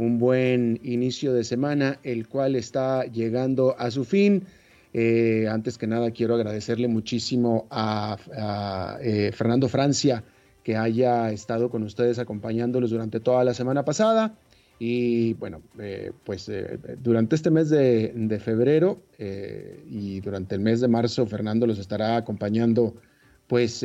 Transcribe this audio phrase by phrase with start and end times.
[0.00, 4.46] un buen inicio de semana, el cual está llegando a su fin.
[4.94, 8.16] Eh, antes que nada, quiero agradecerle muchísimo a,
[9.02, 10.24] eh, Fernando Francia
[10.64, 14.34] que haya estado con ustedes acompañándolos durante toda la semana pasada.
[14.78, 16.50] Y bueno, eh, pues
[17.02, 22.94] durante este mes de, febrero y durante el mes de marzo, Fernando los estará acompañando
[23.50, 23.84] pues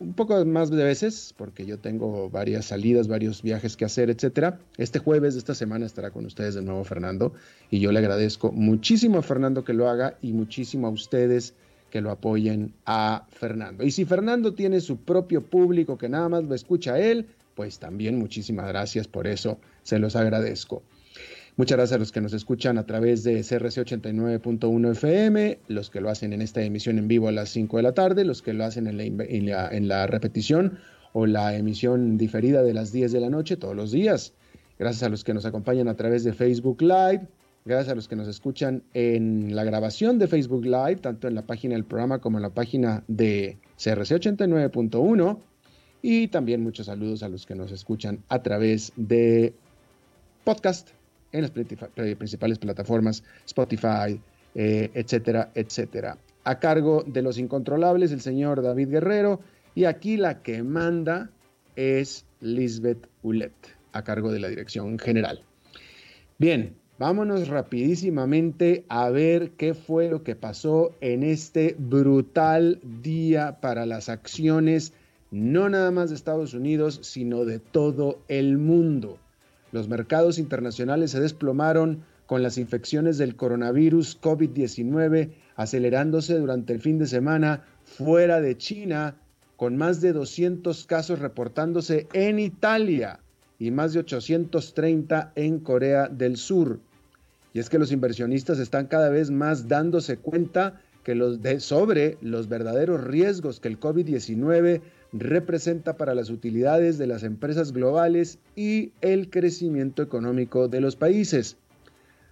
[0.00, 4.58] un poco más de veces, porque yo tengo varias salidas, varios viajes que hacer, etcétera.
[4.76, 7.32] Este jueves de esta semana estará con ustedes de nuevo Fernando
[7.70, 11.54] y yo le agradezco muchísimo a Fernando que lo haga y muchísimo a ustedes
[11.90, 13.84] que lo apoyen a Fernando.
[13.84, 17.78] Y si Fernando tiene su propio público que nada más lo escucha a él, pues
[17.78, 20.82] también muchísimas gracias por eso, se los agradezco.
[21.56, 26.00] Muchas gracias a los que nos escuchan a través de CRC 89.1 FM, los que
[26.00, 28.52] lo hacen en esta emisión en vivo a las 5 de la tarde, los que
[28.52, 28.96] lo hacen en
[29.46, 30.80] la, en la, repetición
[31.12, 34.32] o la emisión diferida de las 10 de la noche todos los días.
[34.80, 37.28] Gracias a los que nos acompañan a través de Facebook Live,
[37.64, 41.46] gracias a los que nos escuchan en la grabación de Facebook Live, tanto en la
[41.46, 45.38] página del programa como en la página de CRC 89.1
[46.02, 49.54] y también muchos saludos a los que nos escuchan a través de
[50.42, 50.90] podcast
[51.34, 54.20] en las principales plataformas, Spotify,
[54.54, 56.16] eh, etcétera, etcétera.
[56.44, 59.40] A cargo de los incontrolables, el señor David Guerrero.
[59.74, 61.30] Y aquí la que manda
[61.74, 63.52] es Lisbeth Ulet,
[63.92, 65.42] a cargo de la dirección general.
[66.38, 73.86] Bien, vámonos rapidísimamente a ver qué fue lo que pasó en este brutal día para
[73.86, 74.92] las acciones
[75.32, 79.18] no nada más de Estados Unidos, sino de todo el mundo.
[79.74, 87.00] Los mercados internacionales se desplomaron con las infecciones del coronavirus COVID-19 acelerándose durante el fin
[87.00, 89.16] de semana fuera de China,
[89.56, 93.18] con más de 200 casos reportándose en Italia
[93.58, 96.78] y más de 830 en Corea del Sur.
[97.52, 102.16] Y es que los inversionistas están cada vez más dándose cuenta que los de, sobre
[102.20, 104.82] los verdaderos riesgos que el COVID-19
[105.14, 111.56] representa para las utilidades de las empresas globales y el crecimiento económico de los países.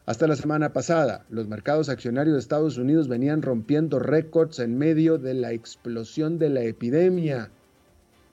[0.04, 5.16] Hasta la semana pasada, los mercados accionarios de Estados Unidos venían rompiendo récords en medio
[5.16, 7.50] de la explosión de la epidemia.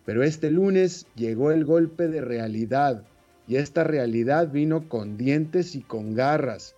[0.03, 3.03] Pero este lunes llegó el golpe de realidad
[3.47, 6.75] y esta realidad vino con dientes y con garras.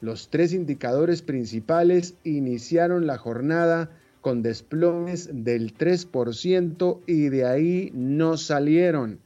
[0.00, 3.90] Los tres indicadores principales iniciaron la jornada
[4.20, 9.20] con desplomes del 3% y de ahí no salieron.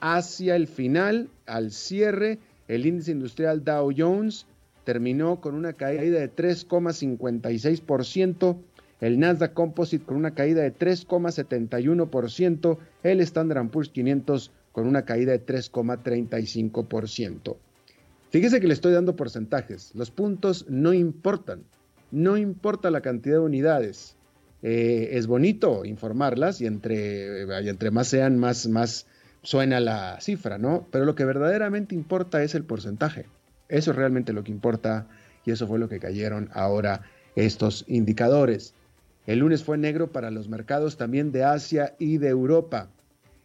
[0.00, 4.46] Hacia el final, al cierre, el índice industrial Dow Jones
[4.84, 8.56] terminó con una caída de 3,56%,
[9.00, 15.32] el Nasdaq Composite con una caída de 3,71%, el Standard Poor's 500 con una caída
[15.32, 17.56] de 3,35%.
[18.30, 21.62] Fíjese que le estoy dando porcentajes, los puntos no importan,
[22.10, 24.16] no importa la cantidad de unidades,
[24.62, 29.06] eh, es bonito informarlas y entre, eh, entre más sean, más, más
[29.42, 30.86] suena la cifra, ¿no?
[30.90, 33.26] Pero lo que verdaderamente importa es el porcentaje.
[33.68, 35.08] Eso es realmente lo que importa
[35.44, 37.02] y eso fue lo que cayeron ahora
[37.34, 38.74] estos indicadores.
[39.26, 42.88] El lunes fue negro para los mercados también de Asia y de Europa.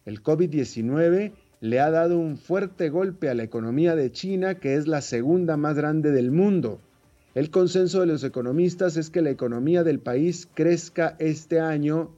[0.06, 4.88] El COVID-19 le ha dado un fuerte golpe a la economía de China, que es
[4.88, 6.80] la segunda más grande del mundo.
[7.38, 12.10] El consenso de los economistas es que la economía del país crezca este año,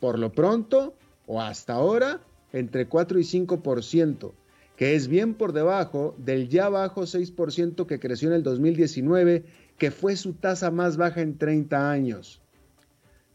[0.00, 0.96] por lo pronto
[1.28, 2.20] o hasta ahora,
[2.52, 4.32] entre 4 y 5%,
[4.74, 9.44] que es bien por debajo del ya bajo 6% que creció en el 2019,
[9.78, 12.40] que fue su tasa más baja en 30 años.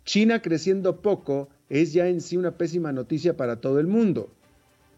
[0.03, 4.30] China creciendo poco es ya en sí una pésima noticia para todo el mundo,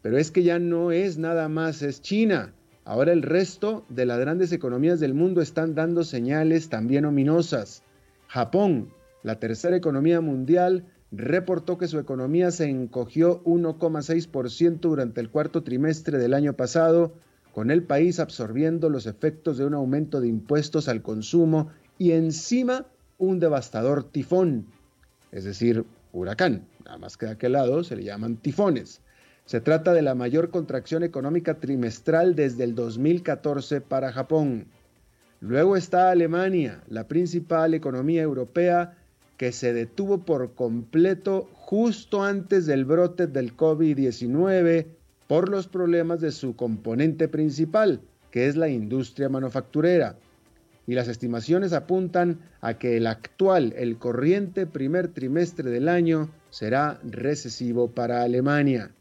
[0.02, 2.55] pero es que ya no es nada más es China.
[2.86, 7.82] Ahora el resto de las grandes economías del mundo están dando señales también ominosas.
[8.28, 8.90] Japón,
[9.24, 16.20] la tercera economía mundial, reportó que su economía se encogió 1,6% durante el cuarto trimestre
[16.20, 17.14] del año pasado,
[17.54, 22.86] con el país absorbiendo los efectos de un aumento de impuestos al consumo y encima
[23.18, 24.68] un devastador tifón,
[25.32, 26.68] es decir, huracán.
[26.84, 29.02] Nada más que de aquel lado se le llaman tifones.
[29.46, 34.66] Se trata de la mayor contracción económica trimestral desde el 2014 para Japón.
[35.40, 38.98] Luego está Alemania, la principal economía europea
[39.38, 44.88] que se detuvo por completo justo antes del brote del COVID-19
[45.28, 48.02] por los problemas de su componente principal,
[48.32, 50.18] que es la industria manufacturera.
[50.88, 57.00] Y las estimaciones apuntan a que el actual, el corriente primer trimestre del año será
[57.04, 58.92] recesivo para Alemania.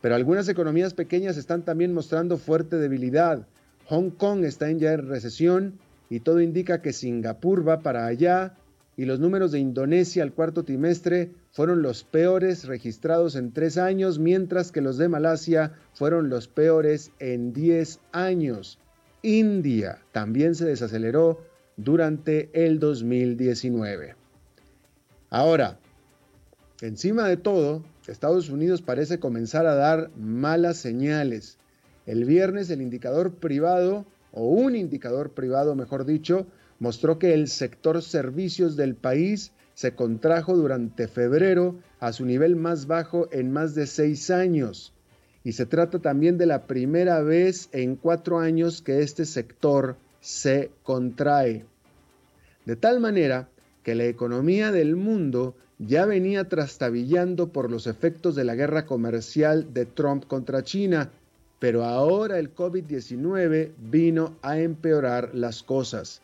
[0.00, 3.46] Pero algunas economías pequeñas están también mostrando fuerte debilidad.
[3.86, 5.78] Hong Kong está en ya en recesión
[6.10, 8.54] y todo indica que Singapur va para allá
[8.98, 14.18] y los números de Indonesia al cuarto trimestre fueron los peores registrados en tres años,
[14.18, 18.80] mientras que los de Malasia fueron los peores en diez años.
[19.22, 21.40] India también se desaceleró
[21.76, 24.16] durante el 2019.
[25.30, 25.78] Ahora,
[26.80, 31.58] encima de todo, Estados Unidos parece comenzar a dar malas señales.
[32.06, 36.46] El viernes el indicador privado, o un indicador privado mejor dicho,
[36.78, 42.86] mostró que el sector servicios del país se contrajo durante febrero a su nivel más
[42.86, 44.92] bajo en más de seis años.
[45.44, 50.70] Y se trata también de la primera vez en cuatro años que este sector se
[50.82, 51.64] contrae.
[52.64, 53.48] De tal manera
[53.88, 59.72] que la economía del mundo ya venía trastabillando por los efectos de la guerra comercial
[59.72, 61.10] de Trump contra China,
[61.58, 66.20] pero ahora el COVID-19 vino a empeorar las cosas.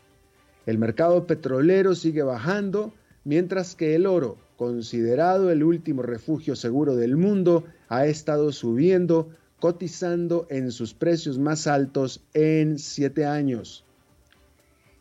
[0.67, 2.93] El mercado petrolero sigue bajando,
[3.25, 10.47] mientras que el oro, considerado el último refugio seguro del mundo, ha estado subiendo, cotizando
[10.51, 13.87] en sus precios más altos en siete años.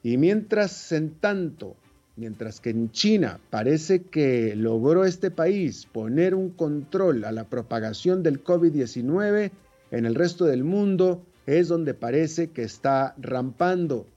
[0.01, 1.75] Y mientras en tanto,
[2.15, 8.23] mientras que en China parece que logró este país poner un control a la propagación
[8.23, 9.51] del COVID-19,
[9.91, 14.07] en el resto del mundo es donde parece que está rampando.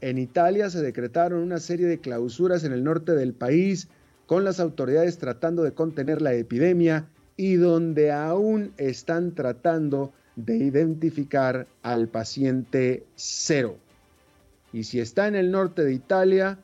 [0.00, 3.88] En Italia se decretaron una serie de clausuras en el norte del país
[4.26, 11.66] con las autoridades tratando de contener la epidemia y donde aún están tratando de identificar
[11.82, 13.76] al paciente cero.
[14.72, 16.58] Y si está en el norte de Italia,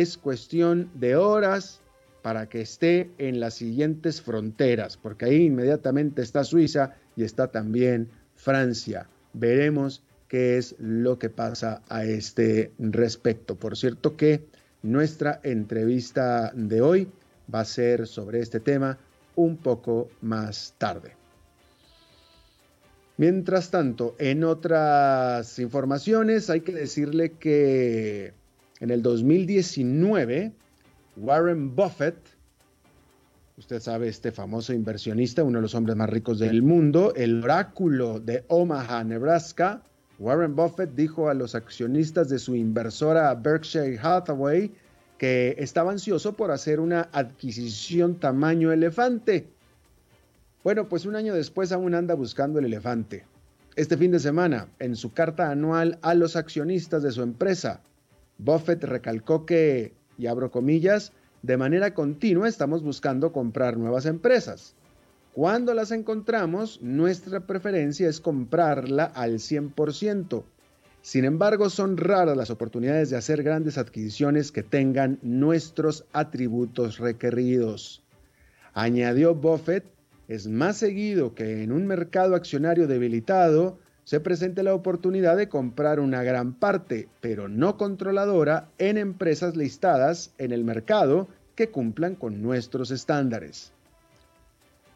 [0.00, 1.80] es cuestión de horas
[2.20, 8.08] para que esté en las siguientes fronteras, porque ahí inmediatamente está Suiza y está también
[8.34, 9.08] Francia.
[9.34, 13.54] Veremos qué es lo que pasa a este respecto.
[13.54, 14.44] Por cierto que
[14.82, 17.08] nuestra entrevista de hoy
[17.54, 18.98] va a ser sobre este tema
[19.36, 21.12] un poco más tarde.
[23.16, 28.34] Mientras tanto, en otras informaciones hay que decirle que
[28.84, 30.52] en el 2019
[31.16, 32.18] Warren Buffett,
[33.56, 38.20] usted sabe, este famoso inversionista, uno de los hombres más ricos del mundo, el oráculo
[38.20, 39.80] de Omaha, Nebraska,
[40.18, 44.70] Warren Buffett dijo a los accionistas de su inversora Berkshire Hathaway
[45.16, 49.48] que estaba ansioso por hacer una adquisición tamaño elefante.
[50.62, 53.24] Bueno, pues un año después aún anda buscando el elefante.
[53.76, 57.80] Este fin de semana, en su carta anual a los accionistas de su empresa,
[58.38, 64.74] Buffett recalcó que, y abro comillas, de manera continua estamos buscando comprar nuevas empresas.
[65.32, 70.44] Cuando las encontramos, nuestra preferencia es comprarla al 100%.
[71.02, 78.02] Sin embargo, son raras las oportunidades de hacer grandes adquisiciones que tengan nuestros atributos requeridos.
[78.72, 79.84] Añadió Buffett,
[80.28, 85.98] es más seguido que en un mercado accionario debilitado se presente la oportunidad de comprar
[85.98, 92.42] una gran parte, pero no controladora, en empresas listadas en el mercado que cumplan con
[92.42, 93.72] nuestros estándares.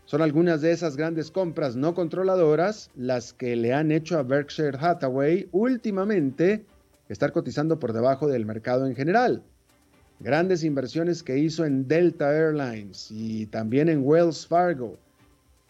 [0.04, 4.78] Son algunas de esas grandes compras no controladoras las que le han hecho a Berkshire
[4.80, 6.64] Hathaway últimamente
[7.08, 9.42] estar cotizando por debajo del mercado en general.
[10.20, 14.98] Grandes inversiones que hizo en Delta Airlines y también en Wells Fargo,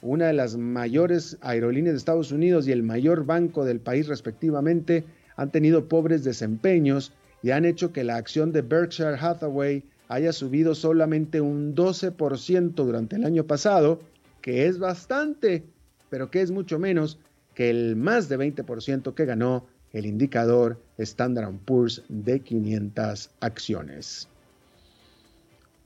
[0.01, 5.05] una de las mayores aerolíneas de Estados Unidos y el mayor banco del país respectivamente,
[5.37, 7.13] han tenido pobres desempeños
[7.43, 13.17] y han hecho que la acción de Berkshire Hathaway haya subido solamente un 12% durante
[13.17, 14.01] el año pasado
[14.41, 15.65] que es bastante,
[16.11, 17.19] pero que es mucho menos
[17.55, 24.29] que el más de 20% que ganó el indicador Standard Poor's de 500 acciones.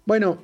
[0.04, 0.38] Bueno,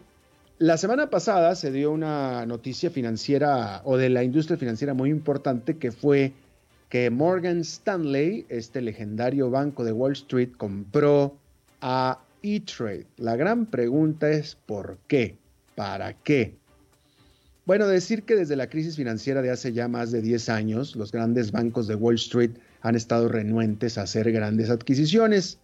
[0.59, 5.77] la semana pasada se dio una noticia financiera o de la industria financiera muy importante
[5.77, 6.33] que fue
[6.89, 11.37] que Morgan Stanley, este legendario banco de Wall Street, compró
[11.81, 13.07] a E-Trade.
[13.19, 15.37] La gran pregunta es ¿por qué?
[15.77, 16.57] ¿Para qué?
[17.65, 21.13] Bueno, decir que desde la crisis financiera de hace ya más de 10 años, los
[21.13, 25.59] grandes bancos de Wall Street han estado renuentes a hacer grandes adquisiciones.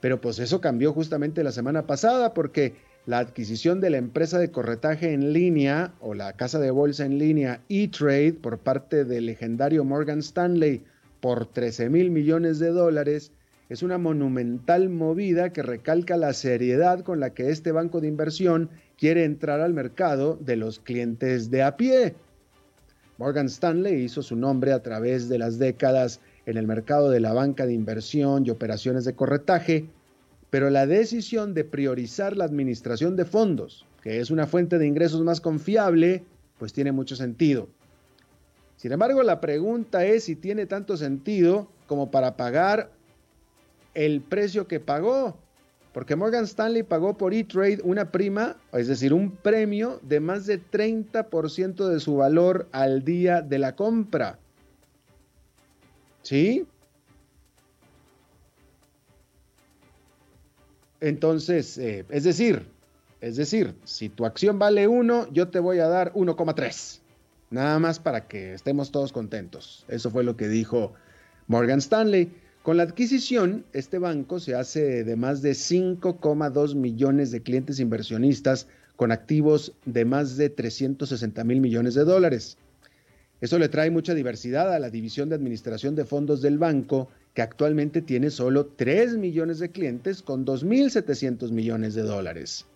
[0.00, 2.74] Pero pues eso cambió justamente la semana pasada porque
[3.06, 7.18] la adquisición de la empresa de corretaje en línea o la casa de bolsa en
[7.18, 10.82] línea E-Trade por parte del legendario Morgan Stanley
[11.20, 13.32] por 13 mil millones de dólares
[13.68, 18.68] es una monumental movida que recalca la seriedad con la que este banco de inversión
[18.98, 22.14] quiere entrar al mercado de los clientes de a pie.
[23.16, 27.32] Morgan Stanley hizo su nombre a través de las décadas en el mercado de la
[27.32, 29.86] banca de inversión y operaciones de corretaje,
[30.52, 35.22] pero la decisión de priorizar la administración de fondos, que es una fuente de ingresos
[35.22, 36.24] más confiable,
[36.58, 37.70] pues tiene mucho sentido.
[38.76, 42.92] Sin embargo, la pregunta es si tiene tanto sentido como para pagar
[43.94, 45.38] el precio que pagó,
[45.94, 50.60] porque Morgan Stanley pagó por E-Trade una prima, es decir, un premio de más de
[50.60, 54.38] 30% de su valor al día de la compra.
[56.20, 56.66] ¿Sí?
[61.02, 62.62] Entonces, eh, es decir,
[63.20, 67.00] es decir, si tu acción vale 1, yo te voy a dar 1,3.
[67.50, 69.84] Nada más para que estemos todos contentos.
[69.88, 70.92] Eso fue lo que dijo
[71.48, 72.32] Morgan Stanley.
[72.62, 78.68] Con la adquisición, este banco se hace de más de 5,2 millones de clientes inversionistas
[78.94, 82.58] con activos de más de 360 mil millones de dólares.
[83.40, 87.42] Eso le trae mucha diversidad a la división de administración de fondos del banco, que
[87.42, 92.66] actualmente tiene solo 3 millones de clientes con 2.700 millones de dólares.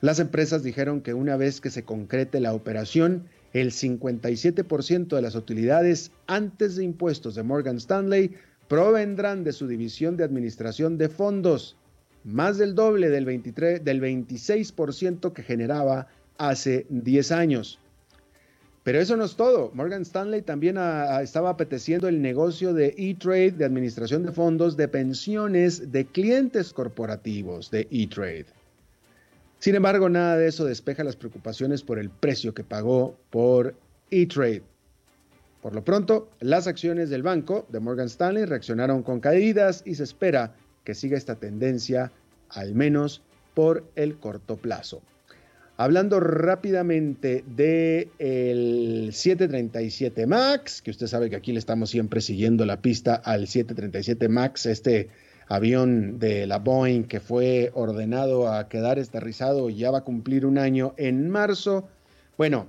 [0.00, 3.24] Las empresas dijeron que una vez que se concrete la operación,
[3.54, 8.34] el 57% de las utilidades antes de impuestos de Morgan Stanley
[8.68, 11.76] provendrán de su división de administración de fondos,
[12.24, 17.78] más del doble del, 23, del 26% que generaba hace 10 años.
[18.84, 19.70] Pero eso no es todo.
[19.72, 20.76] Morgan Stanley también
[21.22, 27.70] estaba apeteciendo el negocio de E-Trade, de administración de fondos, de pensiones de clientes corporativos
[27.70, 28.44] de E-Trade.
[29.58, 33.74] Sin embargo, nada de eso despeja las preocupaciones por el precio que pagó por
[34.10, 34.62] E-Trade.
[35.62, 40.04] Por lo pronto, las acciones del banco de Morgan Stanley reaccionaron con caídas y se
[40.04, 42.12] espera que siga esta tendencia
[42.50, 43.22] al menos
[43.54, 45.00] por el corto plazo.
[45.76, 52.64] Hablando rápidamente del el 737 MAX, que usted sabe que aquí le estamos siempre siguiendo
[52.64, 55.08] la pista al 737 MAX, este
[55.48, 60.58] avión de la Boeing que fue ordenado a quedar aterrizado ya va a cumplir un
[60.58, 61.88] año en marzo.
[62.38, 62.68] Bueno,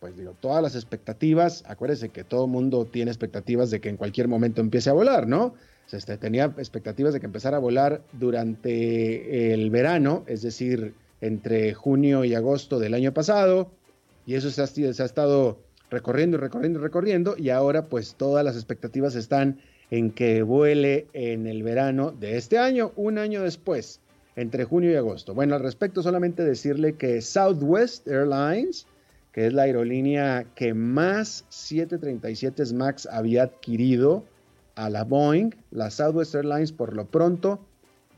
[0.00, 4.26] pues digo, todas las expectativas, acuérdese que todo mundo tiene expectativas de que en cualquier
[4.26, 5.54] momento empiece a volar, ¿no?
[5.92, 12.24] Este, tenía expectativas de que empezara a volar durante el verano, es decir, entre junio
[12.24, 13.70] y agosto del año pasado,
[14.26, 15.58] y eso se ha, estado
[15.90, 19.60] recorriendo y recorriendo y recorriendo, y ahora pues todas las expectativas están
[19.90, 24.00] en que vuele en el verano de este año, un año después,
[24.36, 25.34] entre junio y agosto.
[25.34, 28.86] Bueno, al respecto solamente decirle que Southwest Airlines,
[29.32, 34.24] que es la aerolínea que más 737 MAX había adquirido
[34.76, 37.60] a la Boeing, la Southwest Airlines por lo pronto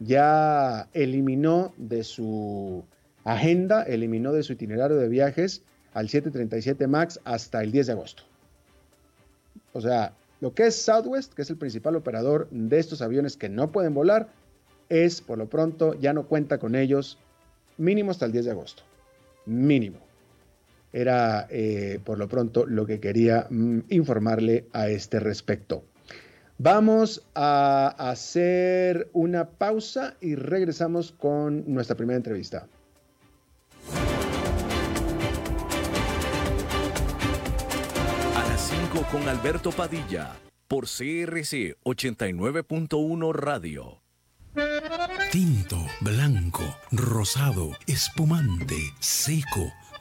[0.04, 2.84] ya eliminó de su
[3.24, 5.62] agenda, eliminó de su itinerario de viajes
[5.94, 8.22] al 737 MAX hasta el 10 de agosto.
[9.72, 13.48] O sea, lo que es Southwest, que es el principal operador de estos aviones que
[13.48, 14.28] no pueden volar,
[14.88, 17.18] es por lo pronto ya no cuenta con ellos
[17.78, 18.82] mínimo hasta el 10 de agosto.
[19.46, 19.98] Mínimo.
[20.92, 25.84] Era eh, por lo pronto lo que quería mm, informarle a este respecto.
[26.64, 32.68] Vamos a hacer una pausa y regresamos con nuestra primera entrevista.
[39.10, 40.36] con Alberto Padilla
[40.68, 44.00] por CRC 89.1 Radio.
[45.32, 49.72] Tinto, blanco, rosado, espumante, seco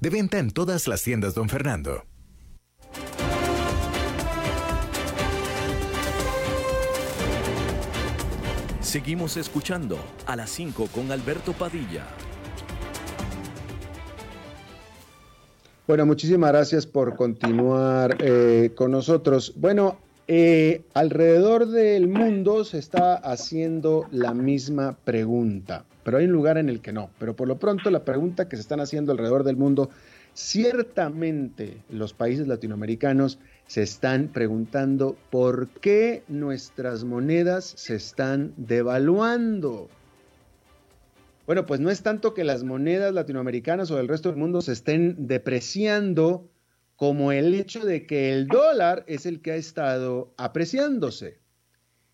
[0.00, 2.04] De venta en todas las tiendas, don Fernando.
[8.80, 12.04] Seguimos escuchando a las 5 con Alberto Padilla.
[15.86, 19.52] Bueno, muchísimas gracias por continuar eh, con nosotros.
[19.56, 26.58] Bueno, eh, alrededor del mundo se está haciendo la misma pregunta pero hay un lugar
[26.58, 27.08] en el que no.
[27.20, 29.90] Pero por lo pronto la pregunta que se están haciendo alrededor del mundo,
[30.34, 33.38] ciertamente los países latinoamericanos
[33.68, 39.88] se están preguntando por qué nuestras monedas se están devaluando.
[41.46, 44.72] Bueno, pues no es tanto que las monedas latinoamericanas o del resto del mundo se
[44.72, 46.50] estén depreciando
[46.96, 51.39] como el hecho de que el dólar es el que ha estado apreciándose.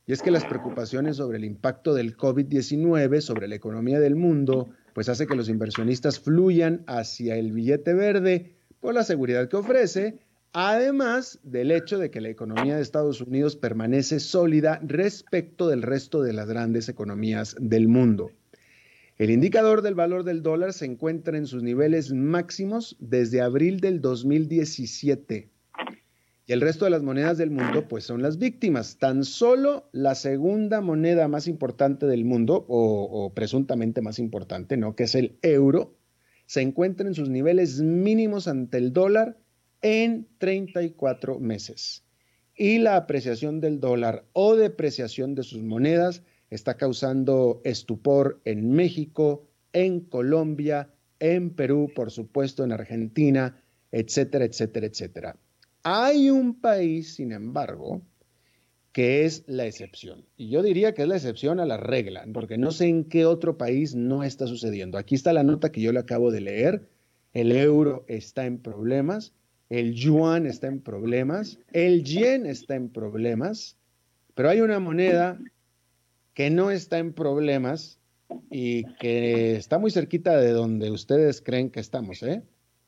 [0.08, 4.70] Y es que las preocupaciones sobre el impacto del COVID-19 sobre la economía del mundo,
[4.94, 10.20] pues hace que los inversionistas fluyan hacia el billete verde por la seguridad que ofrece,
[10.52, 16.22] además del hecho de que la economía de Estados Unidos permanece sólida respecto del resto
[16.22, 18.30] de las grandes economías del mundo.
[19.18, 24.00] El indicador del valor del dólar se encuentra en sus niveles máximos desde abril del
[24.00, 25.50] 2017
[26.46, 28.98] y el resto de las monedas del mundo pues son las víctimas.
[28.98, 34.94] Tan solo la segunda moneda más importante del mundo, o, presuntamente más importante, ¿no?
[34.94, 35.96] Que es el euro,
[36.46, 39.36] se encuentra en sus niveles mínimos ante el dólar
[39.82, 42.04] en 34 meses.
[42.54, 49.48] Y la apreciación del dólar o depreciación de sus monedas está causando estupor en México,
[49.72, 53.60] en Colombia, en Perú, por supuesto, en Argentina,
[53.90, 55.36] etcétera, etcétera, etcétera.
[55.88, 58.02] Hay un país, sin embargo,
[58.90, 60.24] que es la excepción.
[60.36, 63.24] Y yo diría que es la excepción a la regla, porque no sé en qué
[63.24, 64.98] otro país no está sucediendo.
[64.98, 66.88] Aquí está la nota que yo le acabo de leer.
[67.34, 69.32] El euro está en problemas,
[69.70, 73.76] el yuan está en problemas, el yen está en problemas,
[74.34, 75.38] pero hay una moneda
[76.34, 78.00] que no está en problemas
[78.50, 82.42] y que está muy cerquita de donde ustedes creen que estamos, ¿eh?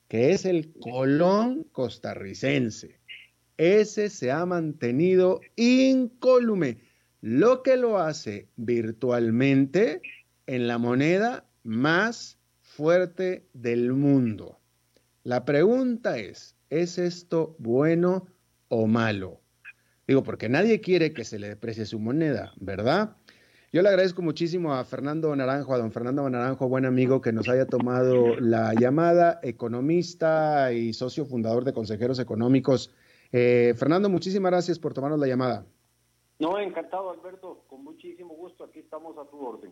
[0.09, 2.99] Que es el colón costarricense.
[3.57, 6.81] Ese se ha mantenido incólume,
[7.21, 10.01] lo que lo hace virtualmente
[10.47, 14.59] en la moneda más fuerte del mundo.
[15.23, 18.27] La pregunta es, ¿es esto bueno
[18.69, 19.41] o malo?
[20.07, 23.15] Digo, porque nadie quiere que se le deprecie su moneda, ¿verdad?
[23.71, 27.47] Yo le agradezco muchísimo a Fernando Naranjo, a don Fernando Naranjo, buen amigo, que nos
[27.49, 32.91] haya tomado la llamada, economista y socio fundador de Consejeros Económicos.
[33.31, 35.67] Eh, Fernando, muchísimas gracias por tomarnos la llamada.
[36.39, 39.71] No, encantado, Alberto, con muchísimo gusto, aquí estamos a tu orden.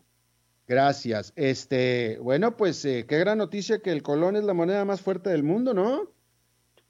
[0.68, 1.32] Gracias.
[1.34, 5.30] Este, bueno, pues eh, qué gran noticia que el colón es la moneda más fuerte
[5.30, 6.08] del mundo, ¿no?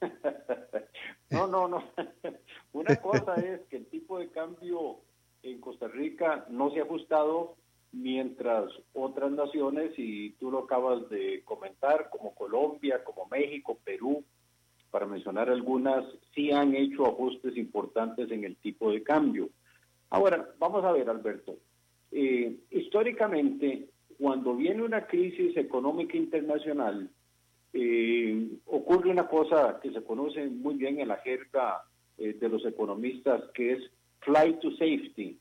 [1.31, 1.85] no, no, no.
[2.73, 5.08] Una cosa es que el tipo de cambio
[5.51, 7.57] en Costa Rica no se ha ajustado
[7.93, 14.25] mientras otras naciones, y tú lo acabas de comentar, como Colombia, como México, Perú,
[14.91, 19.51] para mencionar algunas, sí han hecho ajustes importantes en el tipo de cambio.
[20.11, 21.59] Ahora, vamos a ver, Alberto.
[22.11, 27.11] Eh, históricamente, cuando viene una crisis económica internacional,
[27.73, 31.83] eh, ocurre una cosa que se conoce muy bien en la jerga
[32.17, 35.39] eh, de los economistas, que es flight to safety,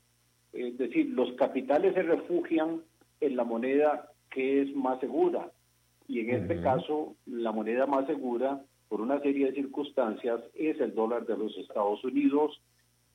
[0.52, 2.82] es decir, los capitales se refugian
[3.20, 5.50] en la moneda que es más segura.
[6.06, 10.94] Y en este caso, la moneda más segura, por una serie de circunstancias, es el
[10.94, 12.60] dólar de los Estados Unidos,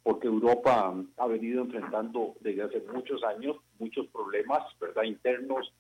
[0.04, 5.74] porque Europa ha venido enfrentando desde hace muchos años muchos problemas, ¿verdad?, internos.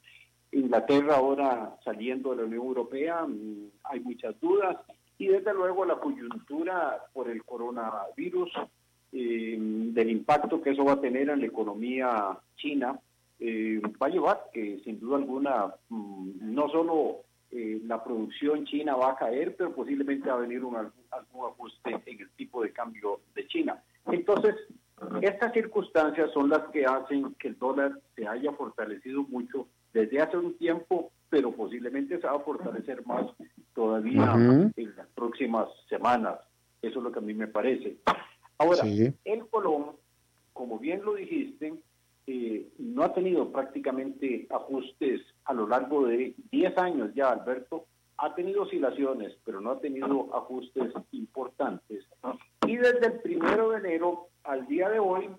[0.52, 4.78] Inglaterra ahora saliendo de la Unión Europea, mm, hay muchas dudas.
[5.17, 8.52] Y desde luego la coyuntura por el coronavirus
[9.15, 12.99] eh, del impacto que eso va a tener en la economía china,
[13.39, 17.17] eh, va a llevar que sin duda alguna mm, no solo
[17.52, 22.02] eh, la producción china va a caer, pero posiblemente va a venir un, algún ajuste
[22.08, 23.84] en el tipo de cambio de China.
[24.08, 24.56] Entonces,
[25.21, 30.38] estas circunstancias son las que hacen que el dólar se haya fortalecido mucho desde hace
[30.38, 33.26] un tiempo, pero posiblemente se va a fortalecer más
[33.76, 36.39] todavía en las próximas semanas.
[36.82, 37.97] Eso es lo que a mí me parece.
[38.58, 39.98] Ahora, el Colón,
[40.54, 41.74] como bien lo dijiste,
[42.26, 47.86] eh, no ha tenido prácticamente ajustes a lo largo de 10 años ya, Alberto.
[48.18, 52.06] Ha tenido oscilaciones, pero no ha tenido ajustes importantes.
[52.66, 55.30] Y desde el primero de enero al día de hoy,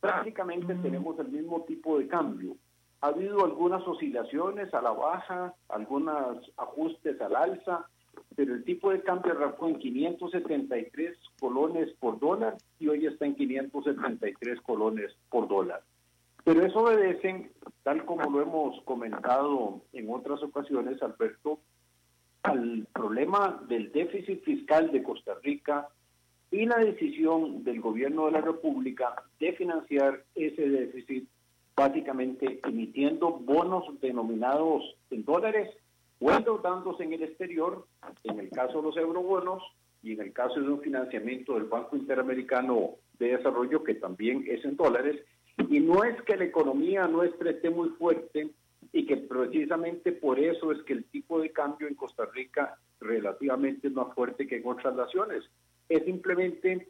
[0.00, 2.56] prácticamente tenemos el mismo tipo de cambio.
[3.00, 7.86] Ha habido algunas oscilaciones a la baja, algunos ajustes al alza,
[8.36, 13.34] pero el tipo de cambio arrancó en 573 colones por dólar y hoy está en
[13.34, 15.82] 573 colones por dólar.
[16.44, 17.50] Pero eso obedece,
[17.82, 21.60] tal como lo hemos comentado en otras ocasiones, Alberto,
[22.42, 25.88] al problema del déficit fiscal de Costa Rica
[26.50, 31.28] y la decisión del gobierno de la República de financiar ese déficit
[31.76, 35.70] básicamente emitiendo bonos denominados en dólares
[36.20, 37.86] o endeudándose en el exterior,
[38.24, 39.62] en el caso de los eurobonos
[40.02, 44.64] y en el caso de un financiamiento del Banco Interamericano de Desarrollo, que también es
[44.64, 45.20] en dólares.
[45.68, 48.50] Y no es que la economía nuestra esté muy fuerte
[48.92, 53.90] y que precisamente por eso es que el tipo de cambio en Costa Rica relativamente
[53.90, 55.44] más fuerte que en otras naciones.
[55.88, 56.88] Es simplemente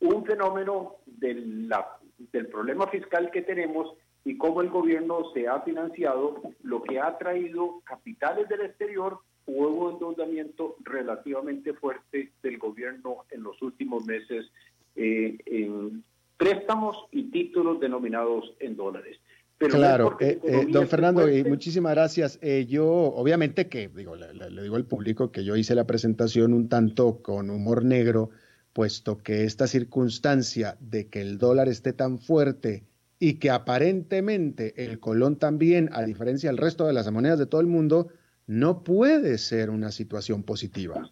[0.00, 1.98] un fenómeno de la,
[2.32, 7.18] del problema fiscal que tenemos y cómo el gobierno se ha financiado, lo que ha
[7.18, 14.46] traído capitales del exterior o un endeudamiento relativamente fuerte del gobierno en los últimos meses
[14.94, 16.04] eh, en
[16.36, 19.18] préstamos y títulos denominados en dólares.
[19.58, 22.40] claro, eh, eh, don Fernando, y muchísimas gracias.
[22.68, 27.22] yo, obviamente que, digo, le, digo al público que yo hice la presentación un tanto
[27.22, 28.30] con humor negro,
[28.72, 32.84] puesto que esta circunstancia de que el dólar esté tan fuerte
[33.24, 37.60] y que aparentemente el colón también, a diferencia del resto de las monedas de todo
[37.60, 38.08] el mundo,
[38.48, 41.08] no puede ser una situación positiva.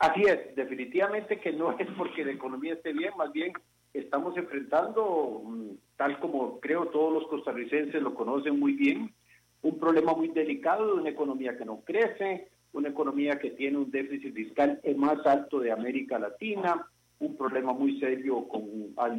[0.00, 3.52] Así es, definitivamente que no es porque la economía esté bien, más bien
[3.94, 9.14] estamos enfrentando, mm, tal como creo todos los costarricenses lo conocen muy bien,
[9.62, 13.92] un problema muy delicado de una economía que no crece, una economía que tiene un
[13.92, 16.84] déficit fiscal el más alto de América Latina,
[17.20, 18.64] un problema muy serio con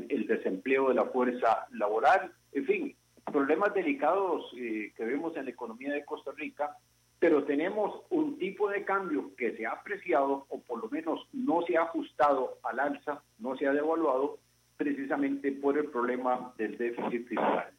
[0.09, 2.95] el desempleo de la fuerza laboral, en fin,
[3.31, 6.75] problemas delicados eh, que vemos en la economía de Costa Rica,
[7.19, 11.61] pero tenemos un tipo de cambio que se ha apreciado o por lo menos no
[11.67, 14.39] se ha ajustado al alza, no se ha devaluado
[14.75, 17.69] precisamente por el problema del déficit fiscal.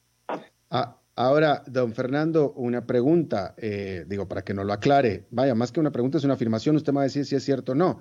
[0.70, 5.26] Ah, ahora, don Fernando, una pregunta, eh, digo, para que nos lo aclare.
[5.30, 7.42] Vaya, más que una pregunta, es una afirmación, usted me va a decir si es
[7.42, 7.98] cierto o no.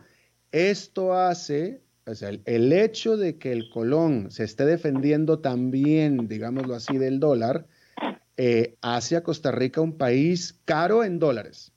[0.52, 7.20] Esto hace el, hecho de que el colón se esté defendiendo también, digámoslo así, del
[7.20, 7.68] dólar,
[8.38, 11.74] eh, hace a Costa Rica un país caro en dólares.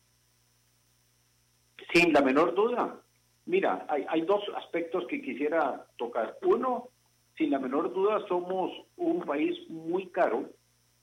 [1.92, 3.00] Sin la menor duda.
[3.46, 6.38] Mira, hay, hay dos aspectos que quisiera tocar.
[6.42, 6.88] Uno,
[7.36, 10.48] sin la menor duda, somos un país muy caro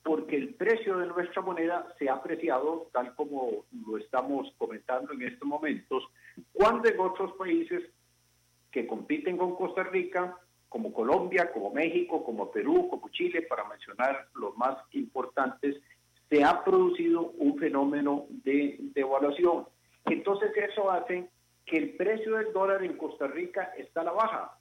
[0.04, 5.22] porque el precio de nuestra moneda se ha apreciado, tal como lo estamos comentando en
[5.22, 6.04] estos momentos,
[6.52, 7.84] cuando en otros países
[8.72, 10.38] que compiten con Costa Rica,
[10.70, 15.76] como Colombia, como México, como Perú, como Chile, para mencionar los más importantes,
[16.30, 19.66] se ha producido un fenómeno de devaluación.
[20.06, 21.30] Entonces eso hace
[21.66, 24.58] que el precio del dólar en Costa Rica está a la baja,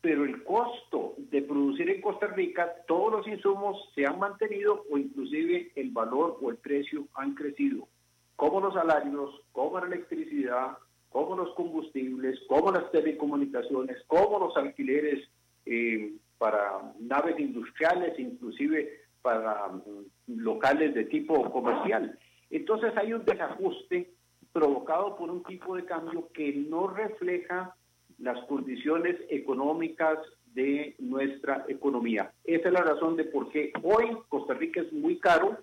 [0.00, 4.98] pero el costo de producir en Costa Rica, todos los insumos se han mantenido o
[4.98, 7.88] inclusive el valor o el precio han crecido,
[8.36, 10.78] como los salarios, como la electricidad,
[11.10, 15.28] como los combustibles, como las telecomunicaciones, como los alquileres
[15.66, 22.18] eh, para naves industriales, inclusive para mm, locales de tipo comercial.
[22.48, 24.10] Entonces hay un desajuste
[24.52, 27.74] provocado por un tipo de cambio que no refleja
[28.18, 30.18] las condiciones económicas
[30.54, 32.32] de nuestra economía.
[32.44, 35.58] Esa es la razón de por qué hoy Costa Rica es muy caro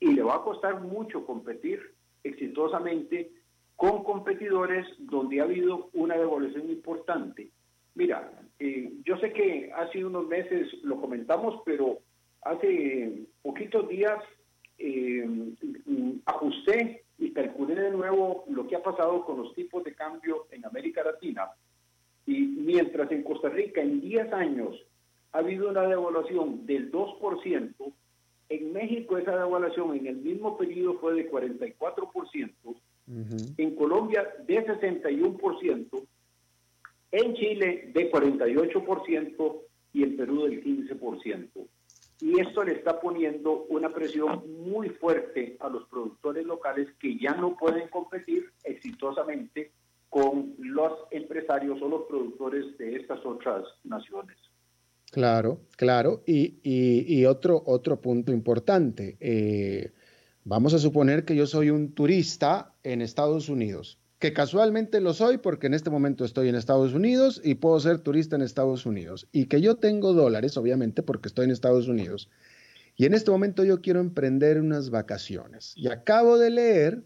[0.00, 3.30] y le va a costar mucho competir exitosamente
[3.78, 7.48] con competidores donde ha habido una devolución importante.
[7.94, 12.00] Mira, eh, yo sé que hace unos meses lo comentamos, pero
[12.42, 14.18] hace poquitos días
[14.78, 15.24] eh,
[16.26, 20.66] ajusté y calculé de nuevo lo que ha pasado con los tipos de cambio en
[20.66, 21.48] América Latina.
[22.26, 24.74] Y mientras en Costa Rica en 10 años
[25.30, 27.92] ha habido una devaluación del 2%,
[28.48, 32.76] en México esa devaluación en el mismo periodo fue de 44%,
[33.56, 36.06] en Colombia de 61%,
[37.10, 39.60] en Chile de 48%
[39.94, 41.68] y en Perú del 15%.
[42.20, 47.32] y esto le está poniendo una presión muy fuerte a los productores locales que ya
[47.34, 49.70] no pueden competir exitosamente
[50.08, 54.36] con los empresarios o los productores de estas otras naciones.
[55.10, 56.22] Claro, claro.
[56.26, 59.16] Y, otro, otro punto importante.
[59.20, 59.92] Eh,
[60.48, 65.36] vamos a suponer que yo soy un turista en Estados Unidos, que casualmente lo soy
[65.36, 69.28] porque en este momento estoy en Estados Unidos y puedo ser turista en Estados Unidos.
[69.30, 72.30] Y que yo tengo dólares, obviamente, porque estoy en Estados Unidos.
[72.96, 75.74] Y en este momento yo quiero emprender unas vacaciones.
[75.76, 77.02] Y acabo de leer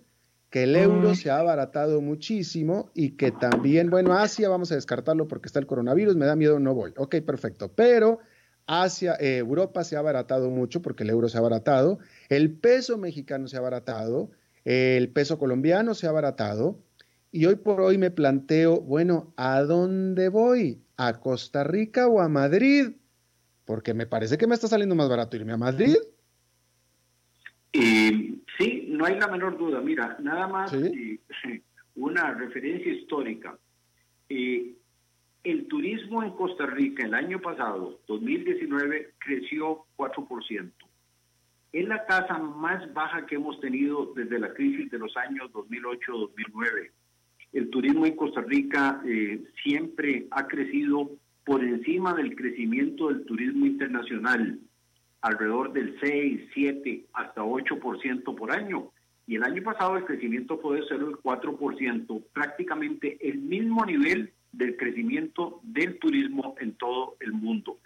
[0.49, 5.27] que el euro se ha abaratado muchísimo y que también, bueno, Asia vamos a descartarlo
[5.27, 6.93] porque está el coronavirus, me da miedo, no voy.
[6.97, 7.73] Ok, perfecto.
[7.75, 8.21] Pero
[8.67, 11.99] Asia, eh, Europa se ha abaratado mucho porque el euro se ha abaratado,
[12.29, 14.31] el peso mexicano se ha abaratado,
[14.65, 16.79] el peso colombiano se ha abaratado.
[17.35, 20.83] Y hoy por hoy me planteo, bueno, ¿a dónde voy?
[20.99, 22.93] ¿A Costa Rica o a Madrid?
[23.65, 25.97] Porque me parece que me está saliendo más barato irme a Madrid.
[27.73, 29.81] Eh, sí, no hay la menor duda.
[29.81, 31.21] Mira, nada más eh,
[31.95, 33.59] una referencia histórica.
[34.29, 34.77] Eh,
[35.45, 40.71] el turismo en Costa Rica el año pasado, 2019, creció 4%.
[41.73, 46.91] Es la tasa más baja que hemos tenido desde la crisis de los años 2008-2009.
[47.55, 49.03] El turismo en Costa Rica
[49.63, 51.11] siempre ha crecido
[51.45, 54.61] por encima del crecimiento del turismo internacional
[55.23, 58.91] alrededor del 6, 7, hasta 8% por año.
[59.27, 64.77] Y el año pasado el crecimiento fue de el 4%, prácticamente el mismo nivel del
[64.77, 67.79] crecimiento del turismo en todo el mundo.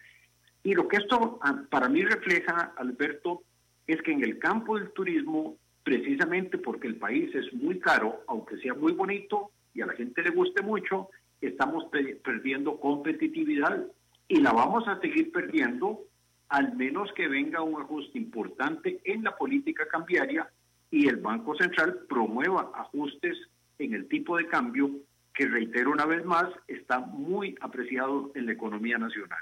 [0.62, 3.42] Y lo que esto ah, para mí refleja, Alberto,
[3.86, 8.56] es que en el campo del turismo, precisamente porque el país es muy caro, aunque
[8.58, 11.08] sea muy bonito y a la gente le guste mucho,
[11.40, 11.84] estamos
[12.24, 13.86] perdiendo competitividad
[14.26, 16.00] y la vamos a seguir perdiendo
[16.48, 20.48] al menos que venga un ajuste importante en la política cambiaria
[20.90, 23.36] y el Banco Central promueva ajustes
[23.78, 24.90] en el tipo de cambio
[25.36, 29.38] que, reitero una vez más, está muy apreciado en la economía nacional.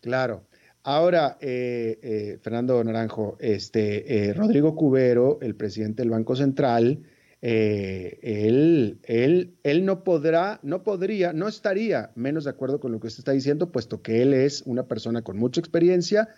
[0.00, 0.46] Claro.
[0.82, 7.02] Ahora, eh, eh, Fernando Naranjo, este, eh, Rodrigo Cubero, el presidente del Banco Central,
[7.42, 13.00] eh, él, él, él no podrá, no podría, no estaría menos de acuerdo con lo
[13.00, 16.28] que usted está diciendo, puesto que él es una persona con mucha experiencia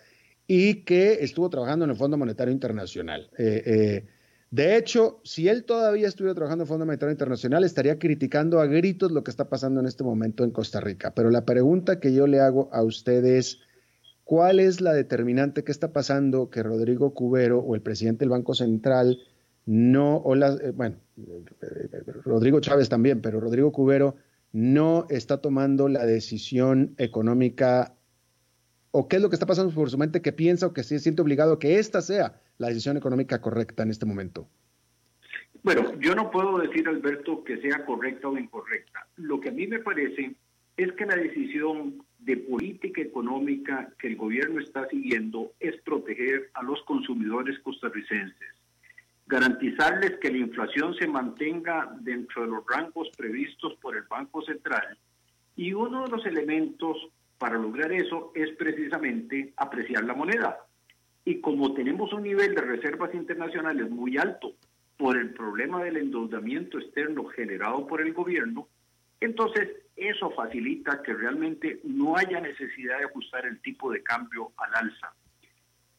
[0.47, 3.29] y que estuvo trabajando en el Fondo Monetario Internacional.
[4.51, 9.11] De hecho, si él todavía estuviera trabajando en Fondo Monetario Internacional, estaría criticando a gritos
[9.11, 11.13] lo que está pasando en este momento en Costa Rica.
[11.13, 13.59] Pero la pregunta que yo le hago a ustedes,
[14.23, 18.55] ¿cuál es la determinante que está pasando que Rodrigo Cubero o el presidente del Banco
[18.55, 19.19] Central
[19.67, 20.95] no, o eh, bueno,
[22.25, 24.15] Rodrigo Chávez también, pero Rodrigo Cubero
[24.51, 27.93] no está tomando la decisión económica
[28.89, 30.97] o qué es lo que está pasando por su mente que piensa o que se
[30.97, 34.47] siente obligado que esta sea la decisión económica correcta en este momento.
[35.63, 39.07] Bueno, yo no puedo decir, Alberto, que sea correcta o incorrecta.
[39.17, 40.35] Lo que a mí me parece
[40.77, 46.63] es que la decisión de política económica que el gobierno está siguiendo es proteger a
[46.63, 48.59] los consumidores costarricenses
[49.29, 54.97] garantizarles que la inflación se mantenga dentro de los rangos previstos por el Banco Central.
[55.55, 56.97] Y uno de los elementos
[57.37, 60.57] para lograr eso es precisamente apreciar la moneda.
[61.29, 64.55] Y como tenemos un nivel de reservas internacionales muy alto
[64.97, 68.67] por el problema del endeudamiento externo generado por el gobierno,
[69.19, 74.87] entonces eso facilita que realmente no haya necesidad de ajustar el tipo de cambio al
[74.87, 75.13] alza.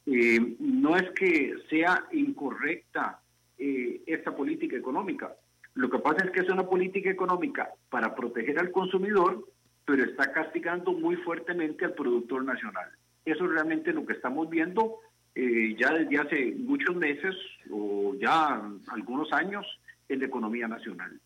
[0.07, 3.21] Eh, no es que sea incorrecta
[3.57, 5.33] eh, esta política económica.
[5.75, 9.47] Lo que pasa es que es una política económica para proteger al consumidor,
[9.85, 12.90] pero está castigando muy fuertemente al productor nacional.
[13.25, 14.99] Eso es realmente lo que estamos viendo
[15.35, 17.35] eh, ya desde hace muchos meses
[17.71, 19.66] o ya algunos años
[20.09, 21.21] en la economía nacional.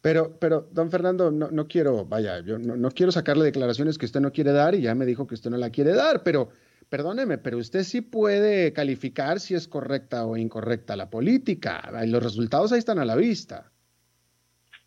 [0.00, 4.06] Pero, pero, don Fernando, no, no quiero, vaya, yo no, no, quiero sacarle declaraciones que
[4.06, 6.50] usted no quiere dar y ya me dijo que usted no la quiere dar, pero
[6.88, 11.90] perdóneme, pero usted sí puede calificar si es correcta o incorrecta la política.
[12.06, 13.70] Los resultados ahí están a la vista.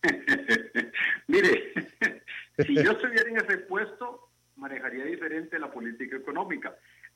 [1.27, 1.73] Mire,
[2.59, 6.75] si yo estuviera en ese puesto, manejaría diferente la política económica.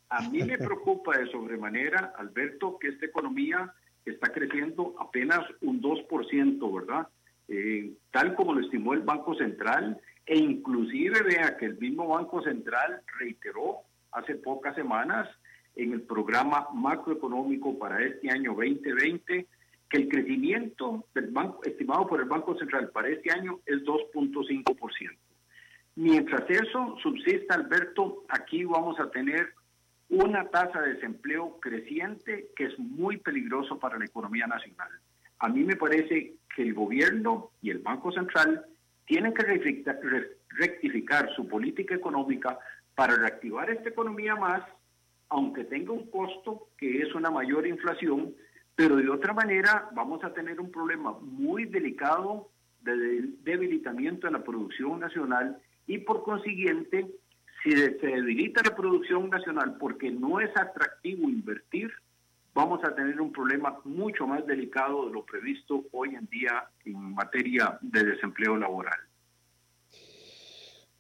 [0.10, 3.74] A mí me preocupa de sobremanera, Alberto, que esta economía
[4.06, 7.08] está creciendo apenas un 2%, ¿verdad?
[7.48, 12.42] Eh, tal como lo estimó el Banco Central, e inclusive vea que el mismo Banco
[12.42, 13.80] Central reiteró
[14.12, 15.28] hace pocas semanas
[15.76, 19.48] en el programa macroeconómico para este año 2020
[19.90, 25.18] que el crecimiento del banco estimado por el Banco Central para este año es 2.5%.
[25.96, 29.54] Mientras eso subsista, Alberto, aquí vamos a tener
[30.24, 34.90] una tasa de desempleo creciente que es muy peligroso para la economía nacional.
[35.40, 38.66] A mí me parece que el gobierno y el Banco Central
[39.06, 39.44] tienen que
[40.50, 42.60] rectificar su política económica
[42.96, 44.62] para reactivar esta economía más,
[45.30, 48.36] aunque tenga un costo que es una mayor inflación,
[48.76, 52.50] pero de otra manera vamos a tener un problema muy delicado
[52.82, 57.08] de debilitamiento de la producción nacional y por consiguiente,
[57.64, 61.92] si se debilita la producción nacional porque no es atractivo invertir,
[62.54, 67.14] vamos a tener un problema mucho más delicado de lo previsto hoy en día en
[67.14, 69.00] materia de desempleo laboral.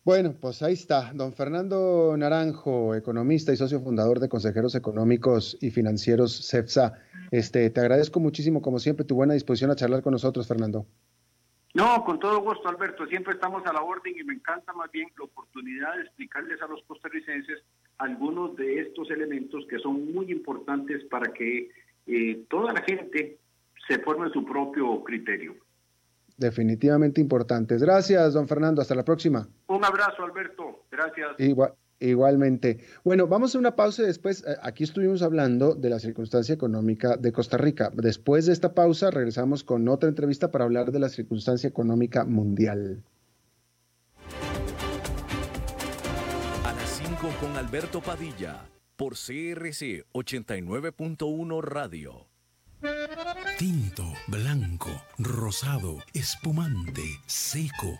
[0.03, 1.11] Bueno, pues ahí está.
[1.13, 6.93] Don Fernando Naranjo, economista y socio fundador de Consejeros Económicos y Financieros CEPSA.
[7.31, 10.87] Este, te agradezco muchísimo, como siempre, tu buena disposición a charlar con nosotros, Fernando.
[11.73, 13.05] No, con todo gusto, Alberto.
[13.07, 16.67] Siempre estamos a la orden y me encanta más bien la oportunidad de explicarles a
[16.67, 17.59] los costarricenses
[17.99, 21.69] algunos de estos elementos que son muy importantes para que
[22.07, 23.37] eh, toda la gente
[23.87, 25.55] se forme su propio criterio.
[26.37, 27.83] Definitivamente importantes.
[27.83, 28.81] Gracias, don Fernando.
[28.81, 29.47] Hasta la próxima.
[29.67, 30.85] Un abrazo, Alberto.
[30.89, 31.39] Gracias.
[31.39, 31.73] Igual.
[31.99, 32.79] Igualmente.
[33.03, 37.17] Bueno, vamos a una pausa y después, eh, aquí estuvimos hablando de la circunstancia económica
[37.17, 37.91] de Costa Rica.
[37.93, 43.03] Después de esta pausa, regresamos con otra entrevista para hablar de la circunstancia económica mundial.
[46.65, 52.27] A las 5 con Alberto Padilla, por CRC 89.1 Radio.
[53.57, 57.99] Tinto, blanco, rosado, espumante, seco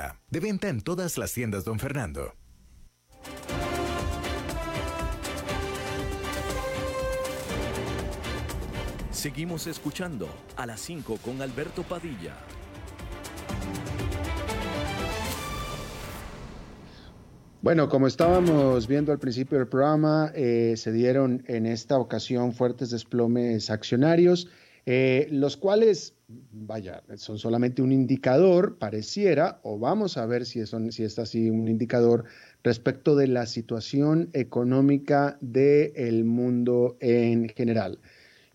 [0.29, 2.33] De venta en todas las tiendas, don Fernando.
[9.11, 12.33] Seguimos escuchando a las 5 con Alberto Padilla.
[17.61, 22.89] Bueno, como estábamos viendo al principio del programa, eh, se dieron en esta ocasión fuertes
[22.89, 24.47] desplomes accionarios,
[24.87, 26.15] eh, los cuales
[26.51, 31.67] vaya, son solamente un indicador, pareciera, o vamos a ver si, si es así un
[31.67, 32.25] indicador
[32.63, 37.99] respecto de la situación económica del mundo en general.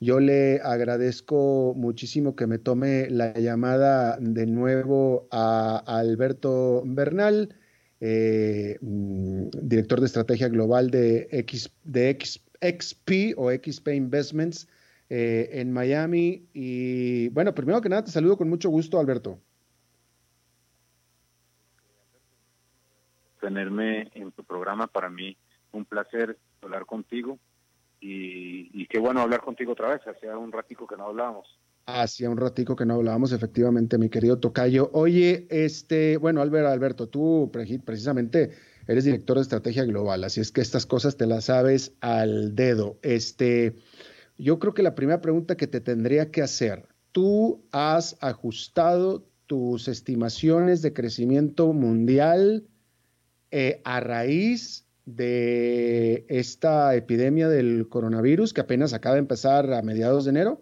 [0.01, 7.55] Yo le agradezco muchísimo que me tome la llamada de nuevo a, Alberto Bernal,
[8.01, 14.69] eh, mm, director de estrategia global de, X, de XP o XP Investments.
[15.09, 16.49] Eh, en Miami.
[16.53, 19.39] Y bueno, primero que nada, te saludo con mucho gusto, Alberto.
[23.41, 25.37] Tenerme en tu programa, para mí
[25.71, 27.39] un placer hablar contigo
[28.01, 31.59] y, qué bueno hablar contigo otra vez, hacía un ratico que no hablábamos.
[31.87, 34.91] Hacía un ratico que no hablábamos, efectivamente, mi querido Tocayo.
[34.93, 38.51] Oye, este, bueno, Alberto, Alberto, tú precisamente
[38.89, 42.99] eres director de estrategia global, así es que estas cosas te las sabes al dedo.
[43.03, 43.77] Este,
[44.39, 49.89] yo creo que la primera pregunta que te tendría que hacer, ¿tú has ajustado tus
[49.89, 52.67] estimaciones de crecimiento mundial
[53.51, 60.25] eh, a raíz de esta epidemia del coronavirus que apenas acaba de empezar a mediados
[60.25, 60.61] de enero?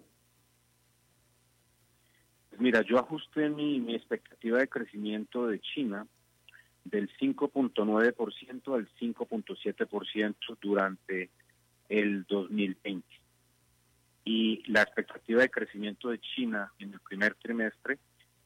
[2.59, 6.07] Mira, yo ajusté mi expectativa de crecimiento de China
[6.85, 11.31] del 5.9% al 5.7% durante
[11.89, 13.24] el 2020
[14.25, 17.99] y la expectativa de crecimiento de China en el primer trimestre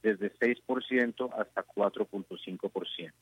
[0.02, 3.12] desde 6% hasta 4.5%.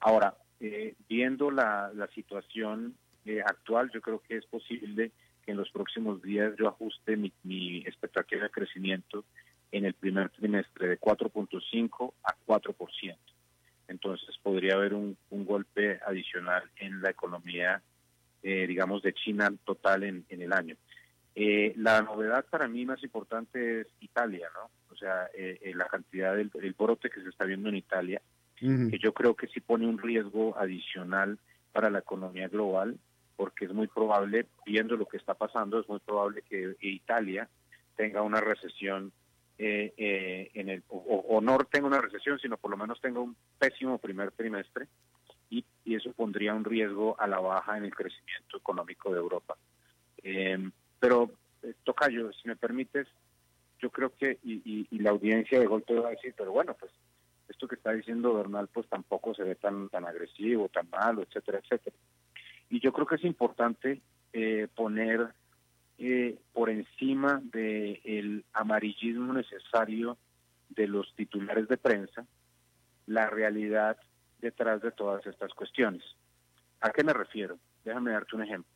[0.00, 5.12] Ahora, eh, viendo la, situación eh, actual, yo creo que es posible
[5.44, 9.24] que en los próximos días yo ajuste mi, expectativa de crecimiento
[9.72, 13.16] en el primer trimestre de 4.5 a 4%.
[13.88, 17.82] Entonces podría haber un, un golpe adicional en la economía
[18.46, 20.76] eh, digamos, de China total en, el año.
[21.34, 24.70] Eh, la novedad para mí más importante es Italia, ¿no?
[24.92, 28.22] O sea, eh, la cantidad del brote que se está viendo en Italia,
[28.56, 31.38] que yo creo que sí pone un riesgo adicional
[31.72, 32.96] para la economía global,
[33.36, 37.48] porque es muy probable, viendo lo que está pasando, es muy probable que Italia
[37.96, 39.12] tenga una recesión
[39.58, 44.30] en el, o, no tenga una recesión, sino por lo menos tenga un pésimo primer
[44.30, 44.86] trimestre
[45.50, 49.56] y, eso pondría un riesgo a la baja en el crecimiento económico de Europa.
[50.22, 50.70] Eh, eh,
[52.04, 53.06] Tocayo, si me permites,
[53.80, 56.92] yo creo que, y, la audiencia de golpe va a decir, pero bueno, pues
[57.48, 61.58] esto que está diciendo Bernal, pues tampoco se ve tan, tan agresivo, tan malo, etcétera,
[61.58, 61.96] etcétera.
[62.70, 64.00] Y yo creo que es importante
[64.32, 65.34] eh, poner
[66.52, 70.18] por encima del amarillismo necesario
[70.70, 72.26] de los titulares de prensa
[73.06, 73.96] la realidad
[74.40, 76.02] detrás de todas estas cuestiones.
[76.80, 77.58] ¿A qué me refiero?
[77.84, 78.72] Déjame darte un ejemplo.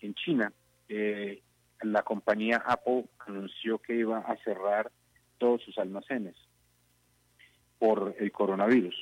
[0.00, 0.52] En China,
[0.88, 1.42] eh,
[1.82, 4.90] la compañía Apple anunció que iba a cerrar
[5.38, 6.36] todos sus almacenes
[7.78, 8.94] por el coronavirus.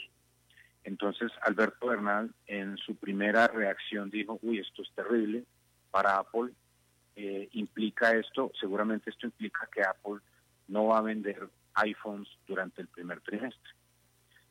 [0.84, 5.44] Entonces Alberto Bernal en su primera reacción dijo, uy, esto es terrible
[5.90, 6.52] para Apple,
[7.14, 10.20] eh, implica esto, seguramente esto implica que Apple
[10.68, 13.72] no va a vender iPhones durante el primer trimestre.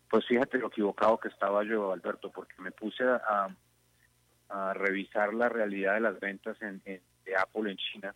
[0.09, 3.49] Pues fíjate lo equivocado que estaba yo, Alberto, porque me puse a,
[4.74, 6.57] revisar la realidad de las ventas
[7.26, 8.15] de Apple en China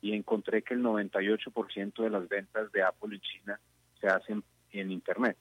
[0.00, 3.60] y encontré que el 98% de las ventas de Apple en China
[4.00, 4.42] se hacen
[4.72, 5.38] en Internet.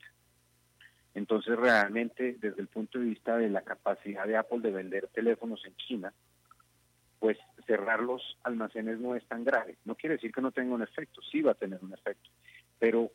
[1.13, 5.63] Entonces, realmente, desde el punto de vista de la capacidad de Apple de vender teléfonos
[5.65, 6.13] en China,
[7.19, 9.77] pues cerrar los almacenes no es tan grave.
[9.85, 12.29] No quiere decir que no tenga un efecto, sí va a tener un efecto,
[12.77, 13.11] pero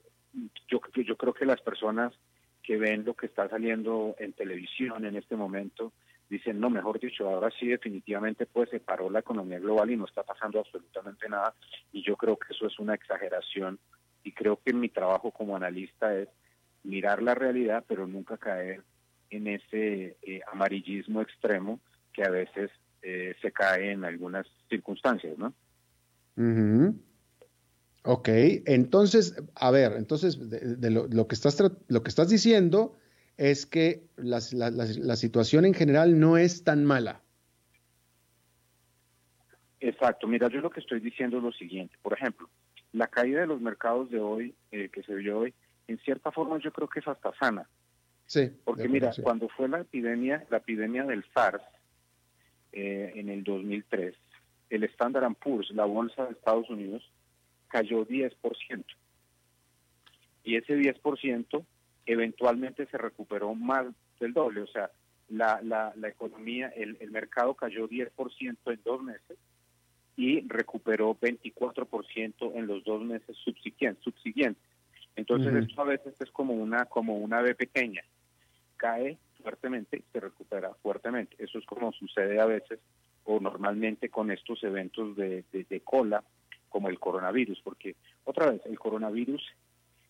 [0.69, 2.13] yo, yo creo que las personas
[2.63, 5.93] que ven lo que está saliendo en televisión en este momento,
[6.31, 10.07] dicen, no, mejor dicho, ahora sí definitivamente pues se paró la economía global y no
[10.07, 11.55] está pasando absolutamente nada.
[11.93, 13.79] Y yo creo que eso es una exageración
[14.23, 16.29] y creo que mi trabajo como analista es
[16.85, 18.83] mirar la realidad, pero nunca caer
[19.29, 21.81] en ese eh, amarillismo extremo
[22.13, 22.71] que a veces
[23.03, 25.53] eh, se cae en algunas circunstancias, ¿no?
[28.03, 28.29] Ok,
[28.67, 32.97] entonces, a ver, entonces de, lo, que estás, lo que estás diciendo
[33.41, 37.23] es que la, situación en general no es tan mala.
[39.81, 42.51] Exacto, mira, yo lo que estoy diciendo es lo siguiente, por ejemplo,
[42.93, 45.55] la caída de los mercados de hoy, eh, que se vio hoy,
[45.89, 47.67] en cierta forma yo creo que es hasta sana.
[48.27, 48.51] Sí.
[48.63, 51.63] Porque mira, cuando fue la epidemia, la epidemia del SARS
[52.73, 54.15] eh, en el 2003,
[54.69, 57.11] el Standard Poor's, la bolsa de Estados Unidos,
[57.69, 58.85] cayó 10%.
[60.45, 61.65] Y ese 10%
[62.13, 63.87] eventualmente se recuperó más
[64.19, 64.91] del doble, o sea,
[65.29, 69.39] la, la, la economía, el, el mercado cayó 10% en dos meses
[70.17, 74.05] y recuperó 24% en los dos meses subsiguientes.
[75.17, 78.03] Entonces esto a veces es como una como una ave pequeña,
[78.77, 81.37] cae fuertemente y se recupera fuertemente.
[81.39, 82.81] Eso es como sucede a veces
[83.25, 86.25] o normalmente con estos eventos de, de cola
[86.69, 89.43] como el coronavirus, porque otra vez, el coronavirus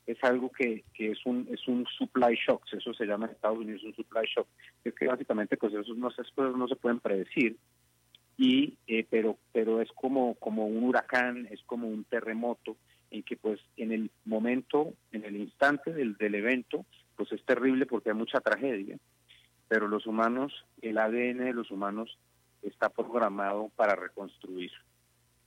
[0.07, 3.59] es algo que, que es un es un supply shock, eso se llama en Estados
[3.59, 4.47] Unidos un supply shock,
[4.85, 6.09] es que básicamente pues esos no,
[6.57, 7.57] no se pueden predecir,
[8.37, 12.77] y eh, pero pero es como como un huracán, es como un terremoto
[13.11, 16.87] en que pues en el momento, en el instante del, del evento,
[17.17, 18.99] pues es terrible porque hay mucha tragedia,
[19.69, 22.19] pero los humanos, el ADN de los humanos
[22.63, 24.71] está programado para reconstruir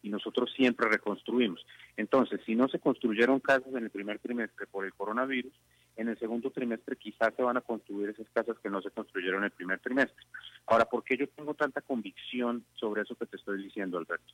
[0.03, 1.65] y nosotros siempre reconstruimos.
[1.97, 5.53] Entonces, si no se construyeron casas en el primer trimestre por el coronavirus,
[5.95, 9.39] en el segundo trimestre quizás se van a construir esas casas que no se construyeron
[9.39, 10.25] en el primer trimestre.
[10.67, 14.33] Ahora, ¿por qué yo tengo tanta convicción sobre eso que te estoy diciendo, Alberto?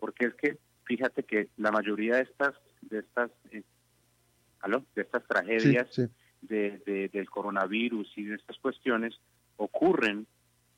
[0.00, 3.62] Porque es que fíjate que la mayoría de estas de estas eh,
[4.94, 5.88] de estas tragedias
[6.42, 9.18] De, del coronavirus y de estas cuestiones
[9.56, 10.26] ocurren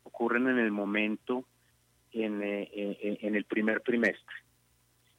[0.04, 1.44] ocurren en el momento
[2.24, 4.36] en, eh, eh, en el primer trimestre.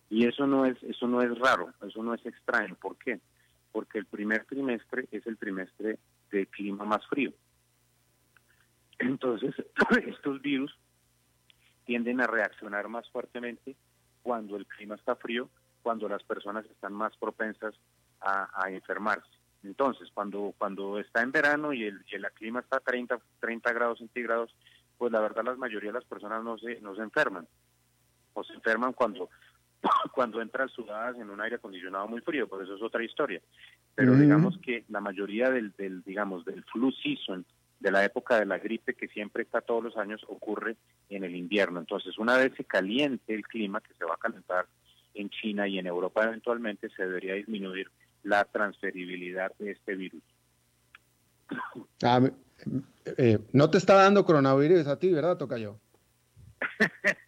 [0.10, 2.76] Y eso no es eso no es raro, eso no es extraño.
[2.76, 3.20] ¿Por qué?
[3.72, 6.00] Porque el primer trimestre es el trimestre
[6.32, 7.34] de clima más frío.
[9.00, 9.54] Entonces,
[10.08, 10.76] estos virus
[11.86, 13.76] tienden a reaccionar más fuertemente
[14.24, 15.50] cuando el clima está frío,
[15.82, 17.76] cuando las personas están más propensas
[18.20, 19.30] a, enfermarse.
[19.64, 23.74] Entonces, cuando cuando está en verano y el, y el clima está a 30, 30
[23.74, 24.54] grados centígrados,
[24.98, 27.48] pues la verdad la mayoría de las personas no se, no se enferman.
[28.34, 29.30] O se enferman cuando,
[30.14, 33.42] cuando entran sudadas en un aire acondicionado muy frío, pues eso es otra historia.
[33.96, 37.46] Pero digamos que la mayoría del, del, digamos, del flu season
[37.80, 40.78] de la época de la gripe que siempre está todos los años, ocurre
[41.10, 41.80] en el invierno.
[41.80, 44.68] Entonces, una vez se caliente el clima, que se va a calentar
[45.14, 47.90] en China y en Europa eventualmente, se debería disminuir
[48.24, 50.24] la transferibilidad de este virus.
[52.04, 52.22] Ah,
[53.18, 55.80] eh, no te está dando coronavirus a ti, ¿verdad, Tocayo?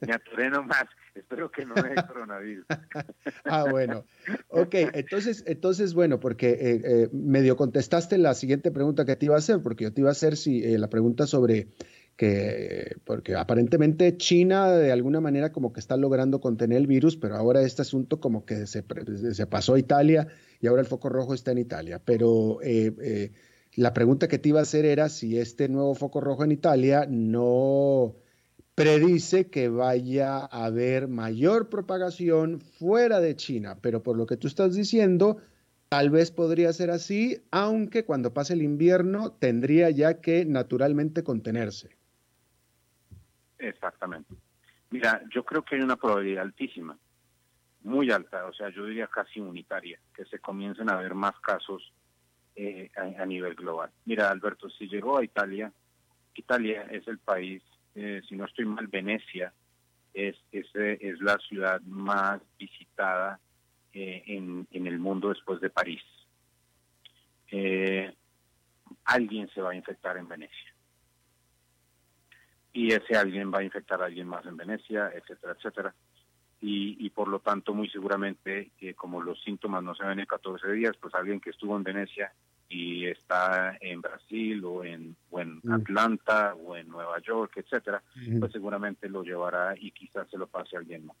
[0.00, 0.84] Me aturé nomás.
[1.14, 2.64] Espero que no me dé coronavirus.
[3.44, 4.04] ah, bueno.
[4.48, 9.34] Ok, entonces, entonces bueno, porque eh, eh, medio contestaste la siguiente pregunta que te iba
[9.34, 11.68] a hacer, porque yo te iba a hacer si la pregunta sobre
[12.16, 17.36] que, porque aparentemente China de alguna manera como que está logrando contener el virus, pero
[17.36, 18.84] ahora este asunto como que se,
[19.32, 20.28] se pasó a Italia
[20.60, 22.00] y ahora el foco rojo está en Italia.
[22.02, 22.60] Pero
[23.76, 27.06] la pregunta que te iba a hacer era si este nuevo foco rojo en Italia
[27.08, 28.16] no
[28.74, 34.46] predice que vaya a haber mayor propagación fuera de China, pero por lo que tú
[34.46, 35.38] estás diciendo,
[35.88, 41.96] tal vez podría ser así, aunque cuando pase el invierno tendría ya que naturalmente contenerse.
[43.58, 44.34] Exactamente.
[44.90, 46.98] Mira, yo creo que hay una probabilidad altísima,
[47.82, 51.92] muy alta, o sea, yo diría casi unitaria, que se comiencen a ver más casos
[52.62, 53.90] eh, a, nivel global.
[54.04, 55.72] Mira, Alberto, si llegó a Italia,
[56.34, 57.62] Italia es el país,
[57.94, 59.50] eh, si no estoy mal, Venecia
[60.12, 63.40] es, es, es la ciudad más visitada
[63.94, 66.02] eh, en, en, el mundo después de París.
[69.04, 70.74] alguien se va a infectar en Venecia.
[72.74, 75.94] Y ese alguien va a infectar a alguien más en Venecia, etcétera, etcétera.
[76.60, 80.70] Y, y, por lo tanto muy seguramente como los síntomas no se ven en 14
[80.72, 82.30] días, pues alguien que estuvo en Venecia
[82.70, 85.72] y está en Brasil o en, en mm.
[85.72, 88.00] Atlanta o en Nueva York, etcétera,
[88.38, 91.16] pues seguramente lo llevará y quizás se lo pase a alguien más.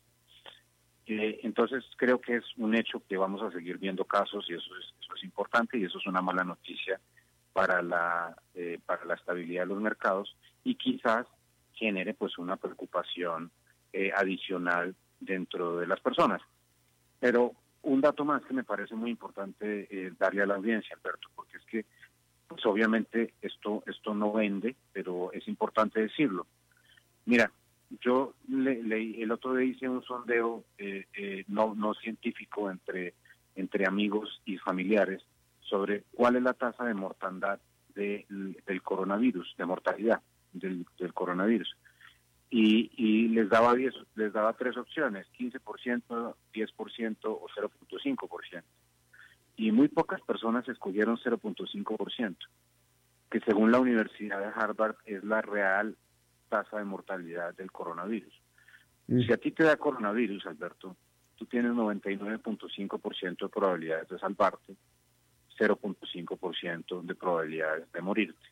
[1.06, 4.76] Eh, entonces creo que es un hecho que vamos a seguir viendo casos y eso
[4.78, 7.00] es, eso es importante y eso es una mala noticia
[7.52, 11.26] para la eh, para la estabilidad de los mercados y quizás
[11.72, 13.50] genere pues una preocupación
[13.92, 16.42] eh, adicional dentro de las personas.
[17.18, 21.28] Pero un dato más que me parece muy importante eh, darle a la audiencia, Alberto,
[21.34, 21.86] porque es que,
[22.46, 26.46] pues obviamente esto esto no vende, pero es importante decirlo.
[27.26, 27.50] Mira,
[28.00, 33.14] yo leí el otro día hice un sondeo eh, eh, no no científico entre
[33.56, 35.22] entre amigos y familiares
[35.60, 37.60] sobre cuál es la tasa de mortandad
[37.94, 40.22] del coronavirus, de mortalidad
[40.52, 41.76] del, del coronavirus
[42.50, 48.62] y, y les daba diez, les daba tres opciones, 15%, 10% o 0.5%.
[49.56, 52.36] Y muy pocas personas escogieron 0.5%,
[53.30, 55.96] que según la Universidad de Harvard es la real
[56.48, 58.34] tasa de mortalidad del coronavirus.
[59.06, 59.20] Mm.
[59.20, 60.96] Si a ti te da coronavirus, Alberto,
[61.36, 64.74] tú tienes 99.5% de probabilidades de salvarte,
[65.58, 68.48] 0.5% de probabilidades de morirte.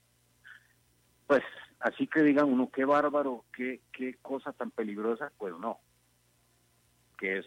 [1.27, 1.43] Pues
[1.81, 5.79] así que digan uno, qué bárbaro, qué, qué cosa tan peligrosa, pues no,
[7.19, 7.47] que es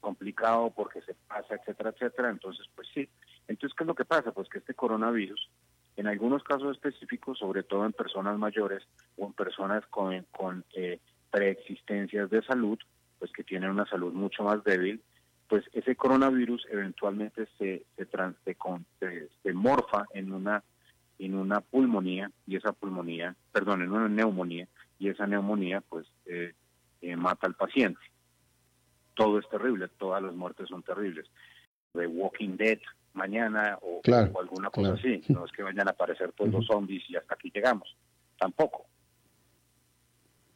[0.00, 3.08] complicado porque se pasa, etcétera, etcétera, entonces pues sí.
[3.48, 4.32] Entonces, ¿qué es lo que pasa?
[4.32, 5.50] Pues que este coronavirus,
[5.96, 8.82] en algunos casos específicos, sobre todo en personas mayores
[9.16, 12.78] o en personas con, con eh, preexistencias de salud,
[13.18, 15.02] pues que tienen una salud mucho más débil,
[15.48, 18.06] pues ese coronavirus eventualmente se, se,
[18.98, 20.62] se, se morfa en una
[21.18, 26.54] en una pulmonía y esa pulmonía, perdón, en una neumonía y esa neumonía pues eh,
[27.00, 28.00] eh, mata al paciente.
[29.14, 31.26] Todo es terrible, todas las muertes son terribles.
[31.92, 32.78] The Walking Dead
[33.14, 34.00] mañana o,
[34.40, 37.50] alguna cosa así, no es que vayan a aparecer todos los zombies y hasta aquí
[37.54, 37.96] llegamos,
[38.38, 38.86] tampoco.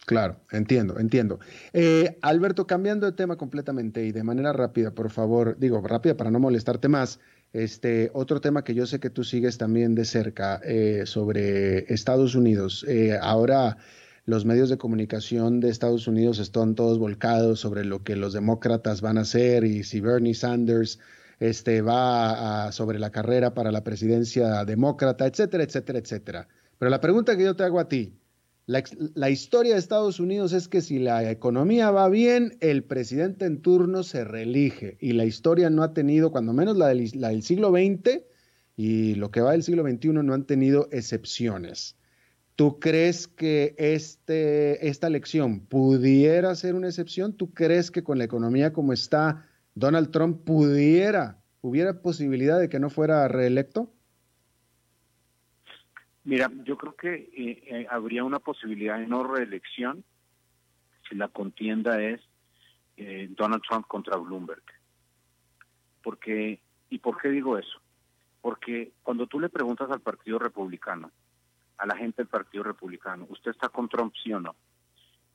[0.07, 1.41] Claro, entiendo, entiendo.
[1.73, 6.31] Eh, Alberto, cambiando de tema completamente y de manera rápida, por favor, digo rápida para
[6.31, 7.19] no molestarte más,
[7.57, 12.35] este, otro tema que yo sé que tú sigues también de cerca eh, sobre Estados
[12.35, 12.85] Unidos.
[12.87, 13.79] Eh, ahora
[14.27, 19.01] los medios de comunicación de Estados Unidos están todos volcados sobre lo que los demócratas
[19.01, 20.99] van a hacer y si Bernie Sanders
[21.41, 26.49] este, va sobre la carrera para la presidencia demócrata, etcétera, etcétera, etcétera.
[26.79, 28.19] Pero la pregunta que yo te hago a ti,
[28.67, 33.63] la, historia de Estados Unidos es que si la economía va bien, el presidente en
[33.63, 37.45] turno se reelige y la historia no ha tenido, cuando menos la del, la del
[37.45, 38.23] siglo XX
[38.77, 41.97] y lo que va del siglo XXI, no han tenido excepciones.
[42.57, 47.35] ¿Tú crees que este, esta elección pudiera ser una excepción?
[47.35, 49.47] ¿Tú crees que con la economía como está,
[49.77, 53.93] Donald Trump pudiera, hubiera posibilidad de que no fuera reelecto?
[56.27, 60.03] Mira, yo creo que eh, eh, habría una posibilidad de no reelección
[61.09, 62.21] si la contienda es
[62.97, 64.65] eh, Donald Trump contra Bloomberg.
[66.03, 66.61] Porque,
[66.91, 67.81] ¿Y por qué digo eso?
[68.41, 71.13] Porque cuando tú le preguntas al Partido Republicano
[71.79, 74.57] a la gente del Partido Republicano, ¿usted está con Trump, sí o no?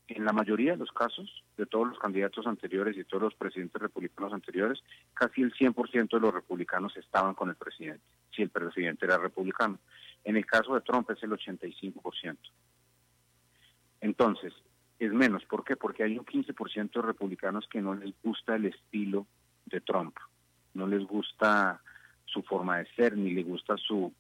[0.09, 3.81] En la mayoría de los casos, de todos los candidatos anteriores y todos los presidentes
[3.81, 4.83] republicanos anteriores,
[5.13, 8.03] casi el 100% de los republicanos estaban con el presidente,
[8.35, 9.79] si el presidente era republicano.
[10.23, 12.37] En el caso de Trump es el 85%.
[14.01, 14.53] Entonces,
[14.99, 15.43] es menos.
[15.45, 15.75] ¿Por qué?
[15.75, 19.25] Porque hay un 15% de republicanos que no les gusta el estilo
[19.65, 20.15] de Trump,
[20.73, 21.81] no les gusta
[22.25, 24.13] su forma de ser, ni les gusta su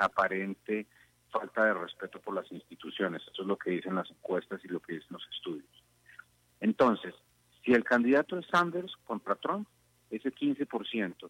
[0.00, 0.86] aparente
[1.30, 3.22] falta de respeto por las instituciones.
[3.22, 5.84] Eso es lo que dicen las encuestas y lo que dicen los estudios.
[6.60, 7.12] Entonces,
[7.64, 9.66] si el candidato es Sanders contra Trump,
[10.10, 11.28] ese 15%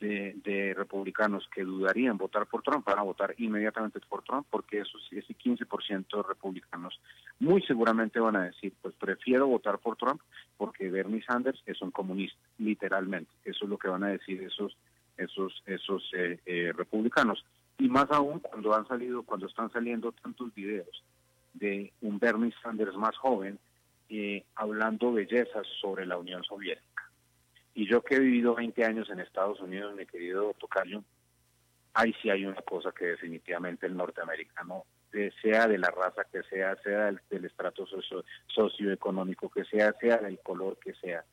[0.00, 4.80] de, de, republicanos que dudarían votar por Trump van a votar inmediatamente por Trump porque
[4.80, 6.98] esos, ese 15% de republicanos
[7.38, 10.20] muy seguramente van a decir, pues prefiero votar por Trump
[10.56, 13.30] porque Bernie Sanders es un comunista, literalmente.
[13.44, 14.76] Eso es lo que van a decir esos
[15.16, 17.44] esos esos eh, eh, republicanos
[17.78, 21.02] y más aún cuando han salido, cuando están saliendo tantos videos
[21.54, 23.58] de un Bernie Sanders más joven
[24.08, 26.93] eh, hablando bellezas sobre la Unión Soviética.
[27.74, 31.02] Y yo que he vivido 20 años en Estados Unidos, mi querido Tocayo,
[31.92, 34.84] ahí sí hay una cosa que definitivamente el norteamericano,
[35.42, 40.40] sea de la raza que sea, sea del, estrato socio, socioeconómico que sea, sea del
[40.40, 41.24] color que sea,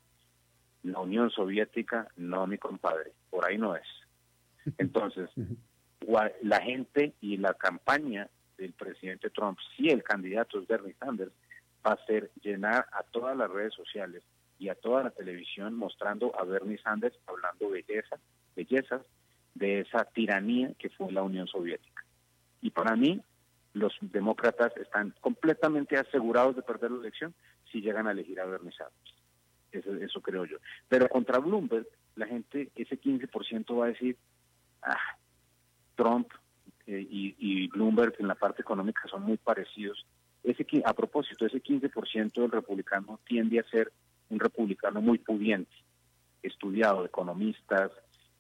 [0.84, 3.88] la Unión Soviética, no, mi compadre, por ahí no es.
[4.78, 5.30] Entonces,
[6.42, 11.32] la gente y la campaña del presidente Trump, si el candidato es Bernie Sanders,
[11.86, 14.24] va a ser llenar a todas las redes sociales
[14.62, 18.20] y a toda la televisión mostrando a Bernie Sanders hablando belleza,
[18.56, 19.02] bellezas
[19.56, 22.06] de esa tiranía que fue la Unión Soviética.
[22.62, 23.20] Y para mí,
[23.74, 27.34] los demócratas están completamente asegurados de perder la elección
[27.72, 29.16] si llegan a elegir a Bernie Sanders.
[29.72, 30.58] Eso, eso creo yo.
[30.88, 34.16] Pero contra Bloomberg, la gente, ese 15% va a decir,
[34.84, 35.18] ah,
[35.96, 36.28] Trump
[36.86, 40.06] eh, y, Bloomberg en la parte económica son muy parecidos.
[40.44, 43.92] Ese a propósito, ese 15% del republicano tiende a ser
[44.32, 45.76] un republicano muy pudiente,
[46.42, 47.92] estudiado, economistas,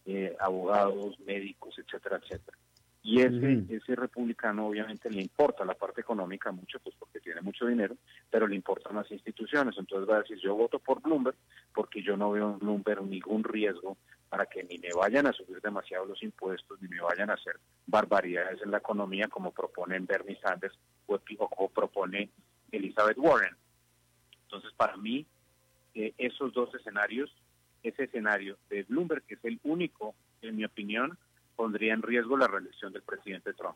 [0.06, 2.58] eh, abogados, médicos, etcétera, etcétera.
[3.04, 7.66] Y ese, ese republicano obviamente le importa la parte económica mucho, pues porque tiene mucho
[7.66, 7.96] dinero,
[8.30, 9.76] pero le importan las instituciones.
[9.78, 11.36] Entonces va a decir, yo voto por Bloomberg
[11.74, 13.98] porque yo no veo en Bloomberg ningún riesgo
[14.30, 17.60] para que ni me vayan a subir demasiado los impuestos, ni me vayan a hacer
[17.88, 20.78] barbaridades en la economía como proponen Bernie Sanders
[21.08, 21.20] o,
[21.58, 22.30] o propone
[22.72, 23.56] Elizabeth Warren.
[24.44, 25.26] Entonces, para mí,
[25.94, 27.36] eh, esos dos escenarios,
[27.84, 31.18] ese escenario de Bloomberg, que es el único, en mi opinión,
[31.56, 33.76] pondría en riesgo la reelección del presidente Trump.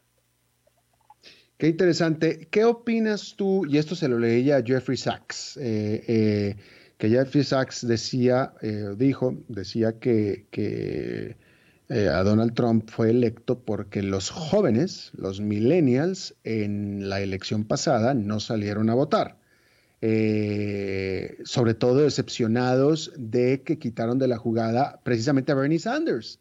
[1.57, 2.47] Qué interesante.
[2.51, 3.65] ¿Qué opinas tú?
[3.65, 6.55] Y esto se lo leí a Jeffrey Sachs, eh, eh,
[6.97, 8.53] que Jeffrey Sachs decía,
[8.95, 11.37] dijo, decía que, que
[11.89, 18.39] a Donald Trump fue electo porque los jóvenes, los millennials, en la elección pasada no
[18.39, 19.37] salieron a votar.
[21.43, 26.39] Sobre todo decepcionados de que quitaron de la jugada precisamente a Bernie Sanders.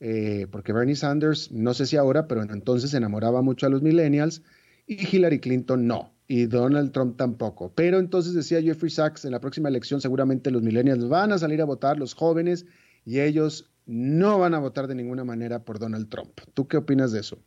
[0.00, 4.42] Eh, porque Bernie Sanders, no sé si ahora, pero entonces enamoraba mucho a los millennials
[4.86, 7.72] y Hillary Clinton no, y Donald Trump tampoco.
[7.74, 11.60] Pero entonces decía Jeffrey Sachs, en la próxima elección seguramente los millennials van a salir
[11.60, 12.64] a votar, los jóvenes,
[13.04, 16.40] y ellos no van a votar de ninguna manera por Donald Trump.
[16.54, 17.38] ¿Tú qué opinas de eso?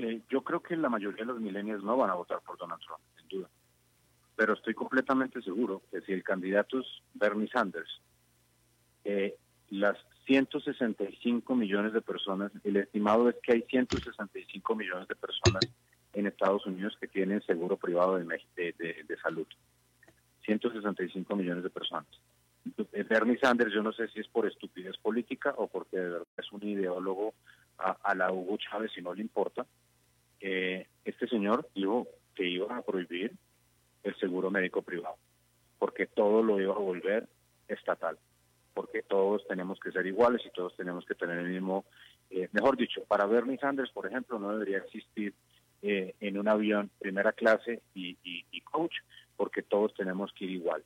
[0.00, 2.80] Eh, yo creo que la mayoría de los millennials no van a votar por Donald
[2.86, 3.48] Trump, sin duda.
[4.36, 8.00] Pero estoy completamente seguro que si el candidato es Bernie Sanders,
[9.02, 9.34] eh,
[9.70, 15.64] las 165 millones de personas, el estimado es que hay 165 millones de personas
[16.12, 18.24] en Estados Unidos que tienen seguro privado de,
[18.54, 19.48] de, salud.
[20.44, 22.06] 165 millones de personas.
[23.08, 26.52] Bernie Sanders, yo no sé si es por estupidez política o porque de verdad es
[26.52, 27.34] un ideólogo
[27.78, 29.66] a, la Hugo Chávez y no le importa.
[30.40, 33.32] Eh, este señor dijo que iba a prohibir
[34.02, 35.16] el seguro médico privado,
[35.78, 37.28] porque todo lo iba a volver
[37.66, 38.18] estatal
[38.78, 41.84] porque todos tenemos que ser iguales y todos tenemos que tener el mismo,
[42.30, 45.34] eh, mejor dicho, para Bernie Sanders, por ejemplo, no debería existir
[45.82, 48.14] eh, en un avión primera clase y,
[48.70, 48.94] coach,
[49.36, 50.84] porque todos tenemos que ir igual.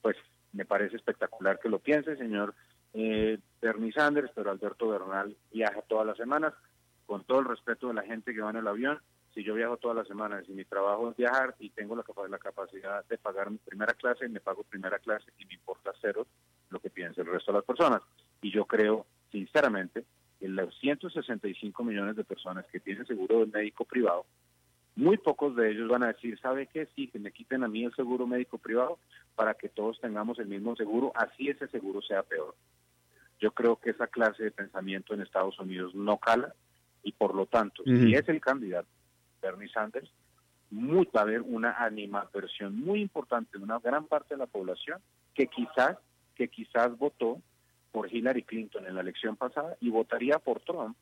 [0.00, 0.16] Pues
[0.54, 2.54] me parece espectacular que lo piense, señor
[2.94, 6.54] eh, Bernie Sanders, pero Alberto Bernal viaja todas las semanas,
[7.06, 9.00] con todo el respeto de la gente que va en el avión,
[9.34, 13.04] si yo viajo todas las semanas y mi trabajo es viajar y tengo la, capacidad
[13.04, 16.26] de pagar mi primera clase, me pago primera clase y me importa cero
[16.70, 18.02] lo que piense el resto de las personas.
[18.40, 20.04] Y yo creo, sinceramente,
[20.40, 24.24] que los 165 millones de personas que tienen seguro médico privado,
[24.96, 26.88] muy pocos de ellos van a decir, ¿sabe qué?
[26.96, 28.98] Sí, que me quiten a mí el seguro médico privado
[29.34, 32.54] para que todos tengamos el mismo seguro, así ese seguro sea peor.
[33.38, 36.54] Yo creo que esa clase de pensamiento en Estados Unidos no cala.
[37.06, 38.88] Y por lo tanto, si es el candidato
[39.40, 40.10] Bernie Sanders,
[40.70, 45.00] muy, va a haber una animadversión muy importante de una gran parte de la población
[45.32, 45.98] que quizás,
[46.34, 47.40] que quizás votó
[47.92, 50.96] por Hillary Clinton en la elección pasada y votaría por Trump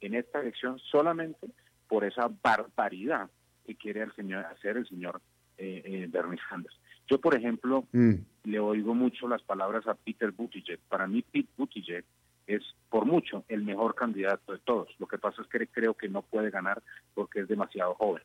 [0.00, 1.46] en esta elección solamente
[1.86, 3.30] por esa barbaridad
[3.64, 5.22] que quiere el señor, hacer el señor
[5.56, 6.74] eh, eh, Bernie Sanders.
[7.06, 8.14] Yo, por ejemplo, mm.
[8.42, 10.80] le oigo mucho las palabras a Peter Buttigieg.
[10.88, 12.04] Para mí, Pete Buttigieg
[12.46, 14.88] es por mucho el mejor candidato de todos.
[14.98, 16.82] Lo que pasa es que creo que no puede ganar
[17.14, 18.22] porque es demasiado joven.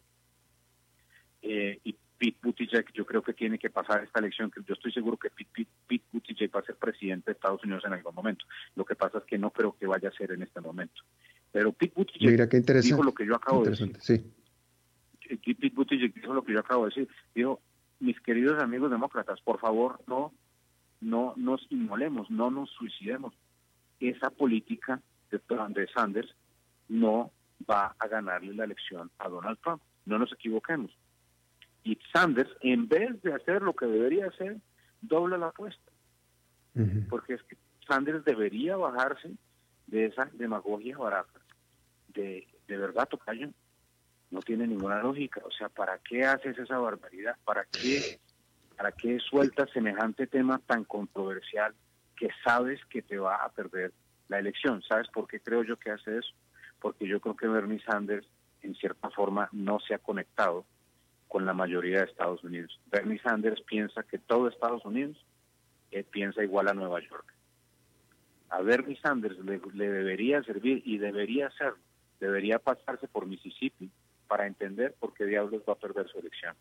[1.41, 4.91] Eh, y Pete Buttigieg yo creo que tiene que pasar esta elección, que yo estoy
[4.91, 8.45] seguro que Pete, Buttigieg va a ser presidente de Estados Unidos en algún momento.
[8.75, 11.01] Lo que pasa es que no creo que vaya a ser en este momento.
[11.51, 12.49] Pero Pete Buttigieg
[12.81, 13.97] dijo lo que yo acabo de decir.
[14.01, 14.23] Sí.
[15.45, 17.07] Pete Buttigieg dijo lo que yo acabo de decir.
[17.33, 17.61] Dijo,
[17.99, 20.33] mis queridos amigos demócratas, por favor, no,
[20.99, 23.33] no nos inmolemos, no nos suicidemos.
[23.99, 25.39] Esa política de,
[25.69, 26.33] de Sanders
[26.87, 27.31] no
[27.69, 29.81] va a ganarle la elección a Donald Trump.
[30.05, 30.91] No nos equivoquemos.
[31.83, 34.57] Y Sanders, en vez de hacer lo que debería hacer,
[35.01, 35.91] dobla la apuesta.
[37.09, 39.31] Porque es que Sanders debería bajarse
[39.87, 41.39] de esa demagogia barata.
[42.07, 43.49] De, de verdad, Tocayo,
[44.31, 45.41] no tiene ninguna lógica.
[45.45, 47.35] O sea, ¿para qué haces esa barbaridad?
[47.43, 48.19] ¿Para qué,
[48.77, 51.73] para qué sueltas semejante tema tan controversial
[52.19, 53.93] que sabes que te va a perder
[54.27, 54.83] la elección?
[54.83, 56.33] ¿Sabes por qué creo yo que hace eso?
[56.81, 58.27] Porque yo creo que Bernie Sanders,
[58.61, 60.65] en cierta forma, no se ha conectado
[61.29, 62.79] con la mayoría de Estados Unidos.
[62.91, 65.17] Bernie Sanders piensa que todo Estados Unidos
[65.91, 67.33] eh, piensa igual a Nueva York.
[68.49, 69.59] A Bernie Sanders le,
[69.89, 71.79] debería servir y debería hacerlo.
[72.19, 73.89] Debería pasarse por Mississippi,
[74.29, 76.55] para entender por qué diablos va a perder su elección.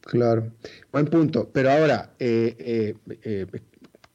[0.00, 0.52] Claro,
[0.90, 1.50] buen punto.
[1.52, 3.46] Pero ahora, eh, eh, eh,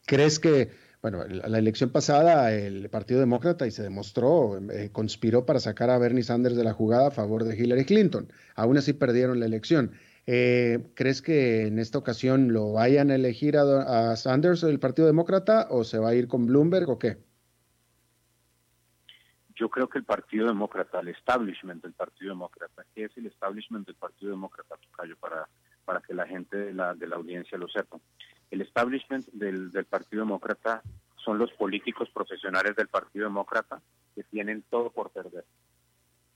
[0.06, 4.60] ¿crees que, bueno, la elección pasada el Partido Demócrata, y se demostró,
[4.91, 8.32] conspiró para sacar a Bernie Sanders de la jugada a favor de Hillary Clinton?
[8.56, 9.91] Aún así perdieron la elección.
[10.26, 15.68] ¿Crees que en esta ocasión lo vayan a elegir a, a Sanders el Partido Demócrata
[15.70, 17.18] o se va a ir con Bloomberg o qué?
[19.56, 23.88] yo creo que el Partido Demócrata, el establishment del Partido Demócrata, ¿qué es el establishment
[23.88, 25.47] del Partido Demócrata, Tocayo, para,
[25.86, 27.97] para que la gente de la, de la audiencia lo sepa?
[28.51, 30.81] El establishment del, Partido Demócrata
[31.17, 33.81] son los políticos profesionales del Partido Demócrata
[34.13, 35.45] que tienen todo por perder.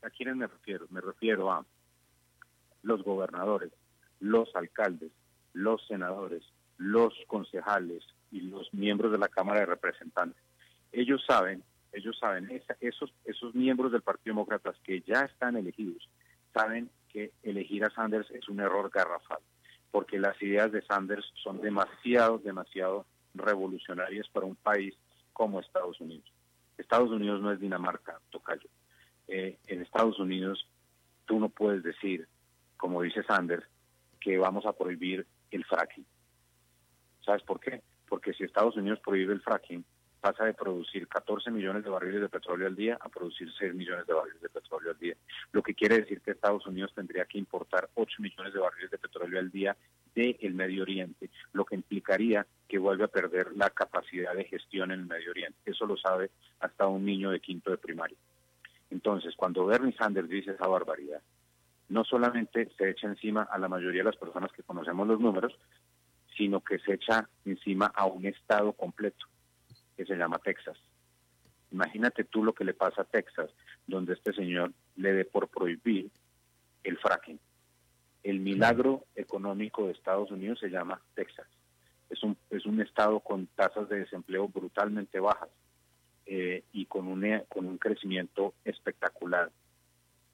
[0.02, 0.88] ¿A quiénes me refiero?
[0.90, 1.66] Me refiero a
[2.84, 3.72] los gobernadores,
[4.20, 5.12] los alcaldes,
[5.54, 6.44] los senadores,
[6.78, 10.42] los concejales y los miembros de la Cámara de Representantes.
[10.92, 12.50] Ellos saben ellos saben,
[12.82, 16.08] esos, esos miembros del Partido Demócrata que ya están elegidos,
[16.54, 19.40] saben que elegir a Sanders es un error garrafal,
[19.92, 24.96] porque las ideas de Sanders son demasiado, demasiado revolucionarias para un país
[25.34, 26.32] como Estados Unidos.
[26.78, 28.70] Estados Unidos no es Dinamarca, Tocayo.
[29.28, 30.68] Eh, en Estados Unidos
[31.26, 32.28] tú no puedes decir,
[32.78, 33.66] como dice Sanders,
[34.20, 36.06] que vamos a prohibir el fracking.
[37.26, 37.82] ¿Sabes por qué?
[38.08, 39.86] Porque si Estados Unidos prohíbe el fracking,
[40.20, 44.06] pasa de producir 14 millones de barriles de petróleo al día a producir 6 millones
[44.06, 45.16] de barriles de petróleo al día.
[45.52, 48.98] Lo que quiere decir que Estados Unidos tendría que importar 8 millones de barriles de
[48.98, 49.76] petróleo al día
[50.14, 55.02] del Medio Oriente, lo que implicaría que vuelve a perder la capacidad de gestión en
[55.02, 55.58] el Medio Oriente.
[55.66, 58.18] Eso lo sabe hasta un niño de quinto de primaria.
[58.90, 61.22] Entonces, cuando Bernie Sanders dice esa barbaridad,
[61.88, 65.58] no solamente se echa encima a la mayoría de las personas que conocemos los números,
[66.36, 69.26] sino que se echa encima a un Estado completo
[70.00, 70.78] que se llama Texas.
[71.72, 73.50] Imagínate tú lo que le pasa a Texas,
[73.86, 76.10] donde este señor le dé por prohibir
[76.86, 77.38] el fracking.
[78.24, 81.48] El milagro económico de Estados Unidos se llama Texas.
[82.10, 85.50] Es un, es un estado con tasas de desempleo brutalmente bajas
[86.26, 89.52] eh, y con un, con un crecimiento espectacular.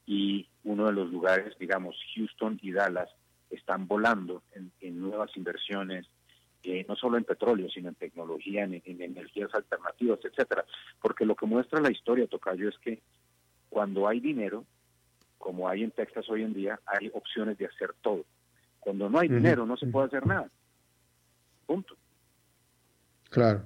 [0.05, 3.09] Y uno de los lugares, digamos, Houston y Dallas,
[3.49, 6.05] están volando en, en nuevas inversiones,
[6.87, 10.65] no solo en petróleo, sino en tecnología, en, energías alternativas, etcétera.
[11.01, 13.01] Porque lo que muestra la historia, Tocayo, es que
[13.69, 14.65] cuando hay dinero,
[15.37, 18.25] como hay en Texas hoy en día, hay opciones de hacer todo.
[18.79, 20.49] Cuando no hay dinero, no se puede hacer nada.
[21.65, 21.95] Punto.
[23.29, 23.63] Claro.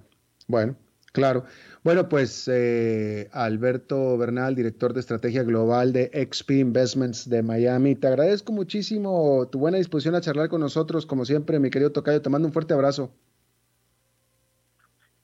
[0.48, 0.76] Bueno,
[1.12, 1.46] Claro.
[1.84, 8.08] Bueno, pues eh, Alberto Bernal, director de estrategia global de XP Investments de Miami, te
[8.08, 12.30] agradezco muchísimo tu buena disposición a charlar con nosotros, como siempre, mi querido Tocayo, te
[12.30, 13.12] mando un fuerte abrazo.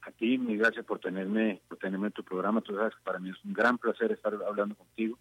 [0.01, 2.61] A ti, mi gracias por tenerme, por tenerme en tu programa.
[2.61, 5.19] Tú sabes que para mí es un gran placer estar hablando contigo.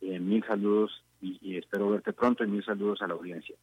[0.00, 3.54] Eh, mil saludos y espero verte pronto y mil saludos a la audiencia.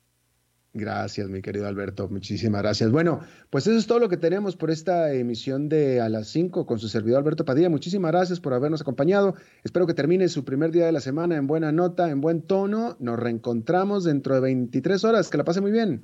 [0.73, 2.07] Gracias, mi querido Alberto.
[2.09, 2.91] Muchísimas gracias.
[2.91, 6.67] Bueno, pues eso es todo lo que tenemos por esta emisión de A las 5
[6.67, 7.69] con su servidor Alberto Padilla.
[7.69, 9.33] Muchísimas gracias por habernos acompañado.
[9.63, 12.97] Espero que termine su primer día de la semana en buena nota, en buen tono.
[12.99, 15.29] Nos reencontramos dentro de 23 horas.
[15.29, 16.03] Que la pase muy bien.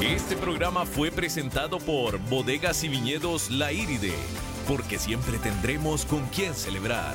[0.00, 4.14] Este programa fue presentado por Bodegas y Viñedos La Iride,
[4.66, 7.14] porque siempre tendremos con quién celebrar.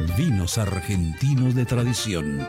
[0.00, 2.48] Vinos argentinos de tradición.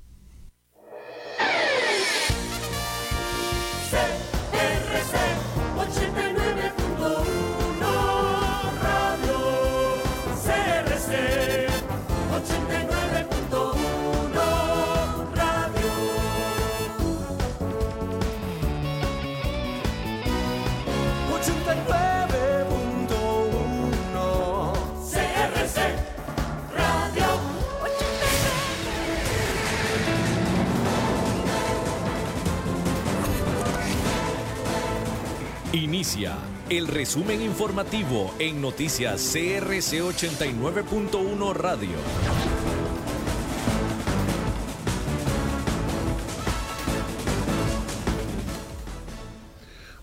[35.73, 36.35] Inicia
[36.69, 41.89] el resumen informativo en noticias CRC 89.1 Radio.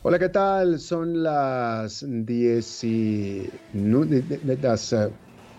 [0.03, 0.81] Hola, ¿qué tal?
[0.81, 3.51] Son las 10 y...
[3.75, 4.97] las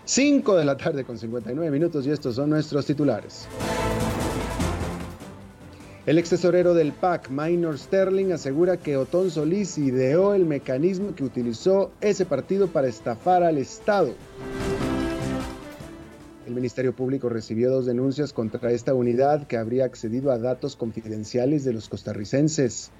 [0.06, 3.46] 5 de la tarde con 59 minutos y estos son nuestros titulares.
[6.06, 11.24] El ex tesorero del PAC, Minor Sterling, asegura que Otón Solís ideó el mecanismo que
[11.24, 14.14] utilizó ese partido para estafar al Estado.
[16.46, 21.64] El Ministerio Público recibió dos denuncias contra esta unidad que habría accedido a datos confidenciales
[21.64, 22.90] de los costarricenses.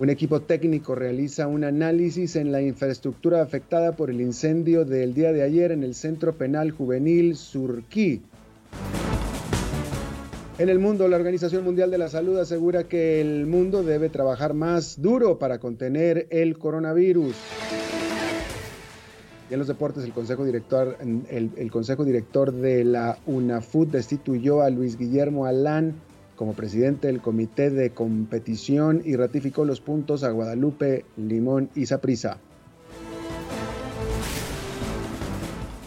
[0.00, 5.32] Un equipo técnico realiza un análisis en la infraestructura afectada por el incendio del día
[5.32, 8.22] de ayer en el Centro Penal Juvenil Surquí.
[10.60, 14.52] En el mundo, la Organización Mundial de la Salud asegura que el mundo debe trabajar
[14.52, 17.34] más duro para contener el coronavirus.
[19.48, 20.98] Y en los deportes, el Consejo Director,
[21.30, 25.94] el, Consejo Director de la UNAFUT destituyó a Luis Guillermo Alán
[26.36, 32.36] como presidente del Comité de Competición y ratificó los puntos a Guadalupe, Limón y Saprissa.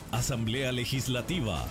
[0.10, 1.64] Asamblea Legislativa.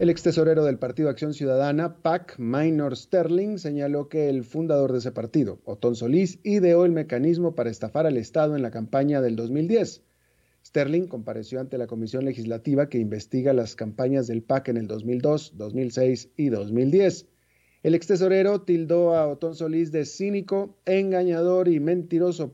[0.00, 4.98] El ex tesorero del Partido Acción Ciudadana, PAC, Minor Sterling, señaló que el fundador de
[5.00, 9.36] ese partido, Otón Solís, ideó el mecanismo para estafar al Estado en la campaña del
[9.36, 10.02] 2010.
[10.64, 15.58] Sterling compareció ante la Comisión Legislativa que investiga las campañas del PAC en el 2002,
[15.58, 17.26] 2006 y 2010.
[17.82, 22.48] El ex tesorero tildó a Otón Solís de cínico, engañador y mentiroso